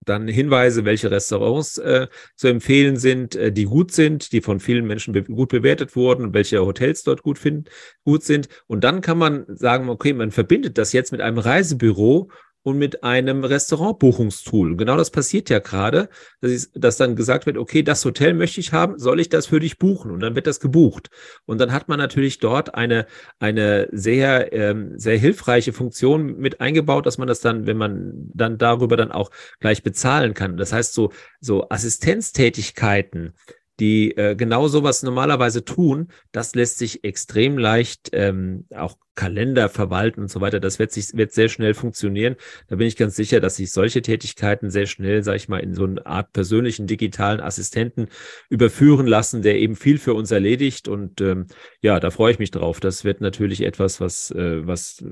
dann 0.09 0.29
Hinweise, 0.29 0.85
welche 0.85 1.11
Restaurants 1.11 1.79
äh, 1.79 2.07
zu 2.35 2.49
empfehlen 2.49 2.97
sind, 2.97 3.37
äh, 3.37 3.53
die 3.53 3.64
gut 3.64 3.92
sind, 3.92 4.33
die 4.33 4.40
von 4.40 4.61
vielen 4.61 4.87
Menschen 4.87 5.12
be 5.12 5.23
gut 5.25 5.51
bewertet 5.51 5.95
wurden, 5.97 6.33
welche 6.33 6.64
Hotels 6.64 7.03
dort 7.03 7.23
gut 7.23 7.38
finden, 7.38 7.64
gut 8.05 8.23
sind. 8.23 8.49
Und 8.66 8.85
dann 8.85 9.01
kann 9.01 9.19
man 9.19 9.45
sagen, 9.49 9.88
okay, 9.88 10.12
man 10.12 10.31
verbindet 10.31 10.79
das 10.79 10.92
jetzt 10.92 11.12
mit 11.12 11.21
einem 11.21 11.38
Reisebüro 11.38 12.31
und 12.67 12.79
mit 12.79 13.05
einem 13.05 13.45
Restaurantbuchungstool. 13.45 14.77
Genau 14.77 14.97
das 14.97 15.11
passiert 15.11 15.51
ja 15.51 15.61
gerade, 15.61 16.09
dass, 16.41 16.69
dass, 16.75 16.97
dann 16.97 17.15
gesagt 17.15 17.47
wird, 17.47 17.59
okay, 17.59 17.85
das 17.85 18.05
Hotel 18.05 18.35
möchte 18.35 18.59
ich 18.59 18.73
haben, 18.73 18.99
soll 18.99 19.21
ich 19.21 19.29
das 19.29 19.47
für 19.47 19.61
dich 19.61 19.79
buchen? 19.79 20.11
Und 20.11 20.19
dann 20.19 20.35
wird 20.35 20.49
das 20.49 20.59
gebucht. 20.59 21.09
Und 21.45 21.61
dann 21.61 21.71
hat 21.71 21.87
man 21.87 22.01
natürlich 22.01 22.41
dort 22.41 22.75
eine, 22.75 23.07
eine 23.39 23.87
sehr, 23.93 24.53
ähm, 24.53 24.99
sehr 24.99 25.17
hilfreiche 25.17 25.73
Funktion 25.73 26.39
mit 26.39 26.61
eingebaut, 26.61 27.07
dass 27.07 27.19
man 27.19 27.29
das 27.29 27.39
dann, 27.39 27.69
wenn 27.69 27.77
man 27.77 28.31
dann 28.35 28.59
darüber 28.59 28.97
dann 28.97 29.13
auch 29.13 29.31
gleich 29.61 29.85
bezahlen 29.85 30.35
kann. 30.35 30.57
Das 30.57 30.73
heißt, 30.73 30.93
so, 30.93 31.13
so 31.39 31.69
Assistenztätigkeiten, 31.69 33.35
die 33.81 34.17
äh, 34.17 34.35
genau 34.37 34.69
sowas 34.69 35.03
normalerweise 35.03 35.65
tun, 35.65 36.09
das 36.33 36.55
lässt 36.55 36.79
sich 36.79 37.05
extrem 37.05 37.59
leicht 37.59 38.11
ähm, 38.12 38.67
auch 38.75 38.97
Kalender 39.17 39.71
verwalten 39.71 40.21
und 40.21 40.31
so 40.31 40.41
weiter. 40.43 40.61
Das 40.61 40.79
wird 40.79 40.93
sich 40.93 41.15
wird 41.15 41.33
sehr 41.33 41.49
schnell 41.49 41.75
funktionieren. 41.75 42.37
Da 42.69 42.77
bin 42.77 42.87
ich 42.87 42.97
ganz 42.97 43.17
sicher, 43.17 43.41
dass 43.41 43.57
sich 43.57 43.73
solche 43.73 44.03
Tätigkeiten 44.03 44.71
sehr 44.71 44.87
schnell, 44.87 45.23
sage 45.25 45.39
ich 45.39 45.49
mal, 45.49 45.59
in 45.59 45.75
so 45.75 45.85
eine 45.85 46.05
Art 46.05 46.33
persönlichen 46.33 46.87
digitalen 46.87 47.41
Assistenten 47.41 48.09
überführen 48.51 49.07
lassen, 49.07 49.41
der 49.41 49.59
eben 49.59 49.75
viel 49.75 49.99
für 49.99 50.12
uns 50.12 50.31
erledigt. 50.31 50.87
Und 50.87 51.23
ähm, 51.23 51.47
ja, 51.81 51.99
da 51.99 52.11
freue 52.11 52.33
ich 52.33 52.39
mich 52.39 52.51
drauf. 52.51 52.79
Das 52.79 53.05
wird 53.05 53.23
natürlich 53.23 53.62
etwas, 53.62 54.01
was 54.01 54.31
äh, 54.31 54.67
was 54.67 55.03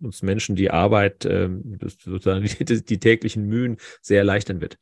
uns 0.00 0.22
Menschen 0.22 0.56
die 0.56 0.70
Arbeit, 0.70 1.24
äh, 1.24 1.48
sozusagen 2.02 2.44
die, 2.60 2.84
die 2.84 2.98
täglichen 2.98 3.46
Mühen 3.46 3.76
sehr 4.02 4.18
erleichtern 4.18 4.60
wird. 4.60 4.76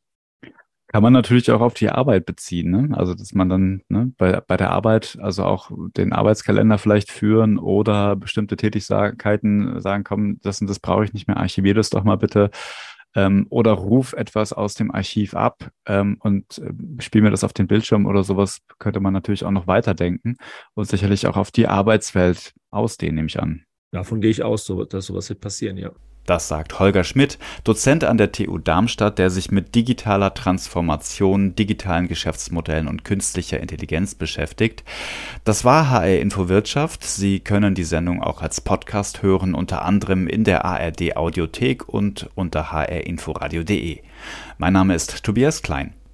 Kann 0.95 1.03
man 1.03 1.13
natürlich 1.13 1.51
auch 1.51 1.61
auf 1.61 1.75
die 1.75 1.91
Arbeit 1.91 2.25
beziehen, 2.25 2.71
ne? 2.71 2.97
Also 2.97 3.15
dass 3.15 3.35
man 3.35 3.49
dann 3.49 3.83
ne, 3.89 4.13
bei, 4.17 4.41
bei 4.41 4.57
der 4.57 4.71
Arbeit 4.71 5.19
also 5.21 5.43
auch 5.43 5.73
den 5.97 6.13
Arbeitskalender 6.13 6.79
vielleicht 6.79 7.11
führen 7.11 7.59
oder 7.59 8.15
bestimmte 8.15 8.55
Tätigkeiten 8.55 9.81
sagen, 9.81 10.05
komm, 10.05 10.39
das 10.43 10.61
und 10.61 10.71
das 10.71 10.79
brauche 10.79 11.05
ich 11.05 11.13
nicht 11.13 11.27
mehr, 11.27 11.37
archivier 11.37 11.75
das 11.75 11.91
doch 11.91 12.05
mal 12.05 12.15
bitte. 12.15 12.53
Ähm, 13.17 13.49
oder 13.51 13.73
ruf 13.73 14.13
etwas 14.13 14.53
aus 14.53 14.75
dem 14.75 14.93
Archiv 14.93 15.35
ab 15.35 15.69
ähm, 15.87 16.17
und 16.21 16.59
äh, 16.59 17.03
spiel 17.03 17.23
mir 17.23 17.33
das 17.33 17.43
auf 17.43 17.53
den 17.53 17.67
Bildschirm 17.67 18.07
oder 18.07 18.23
sowas, 18.23 18.61
könnte 18.79 19.01
man 19.01 19.13
natürlich 19.13 19.45
auch 19.45 19.51
noch 19.51 19.67
weiterdenken 19.67 20.37
und 20.75 20.87
sicherlich 20.87 21.27
auch 21.27 21.37
auf 21.37 21.51
die 21.51 21.67
Arbeitswelt 21.67 22.55
ausdehnen, 22.71 23.17
nehme 23.17 23.27
ich 23.27 23.43
an. 23.43 23.65
Davon 23.91 24.21
gehe 24.21 24.31
ich 24.31 24.45
aus, 24.45 24.73
dass 24.91 25.07
sowas 25.07 25.29
wird 25.29 25.41
passieren, 25.41 25.77
ja. 25.77 25.91
Das 26.27 26.49
sagt 26.49 26.79
Holger 26.79 27.05
Schmidt, 27.05 27.39
Dozent 27.65 28.05
an 28.05 28.19
der 28.19 28.33
TU 28.33 28.59
Darmstadt, 28.59 29.19
der 29.19 29.31
sich 29.31 29.51
mit 29.51 29.75
digitaler 29.75 30.35
Transformation, 30.35 31.55
digitalen 31.55 32.09
Geschäftsmodellen 32.09 32.89
und 32.89 33.05
künstlicher 33.05 33.61
Intelligenz 33.61 34.15
beschäftigt. 34.15 34.85
Das 35.45 35.65
war 35.65 35.91
HR 35.91 36.21
Info 36.21 36.49
Wirtschaft. 36.49 37.05
Sie 37.05 37.41
können 37.41 37.75
die 37.75 37.85
Sendung 37.85 38.23
auch 38.23 38.43
als 38.43 38.61
Podcast 38.61 39.23
hören, 39.23 39.55
unter 39.55 39.83
anderem 39.83 40.27
in 40.27 40.45
der 40.45 40.65
ARD 40.65 41.17
Audiothek 41.17 41.89
und 41.89 42.29
unter 42.35 42.73
hrinforadio.de. 42.73 44.01
Mein 44.59 44.73
Name 44.73 44.95
ist 44.95 45.25
Tobias 45.25 45.63
Klein. 45.63 45.95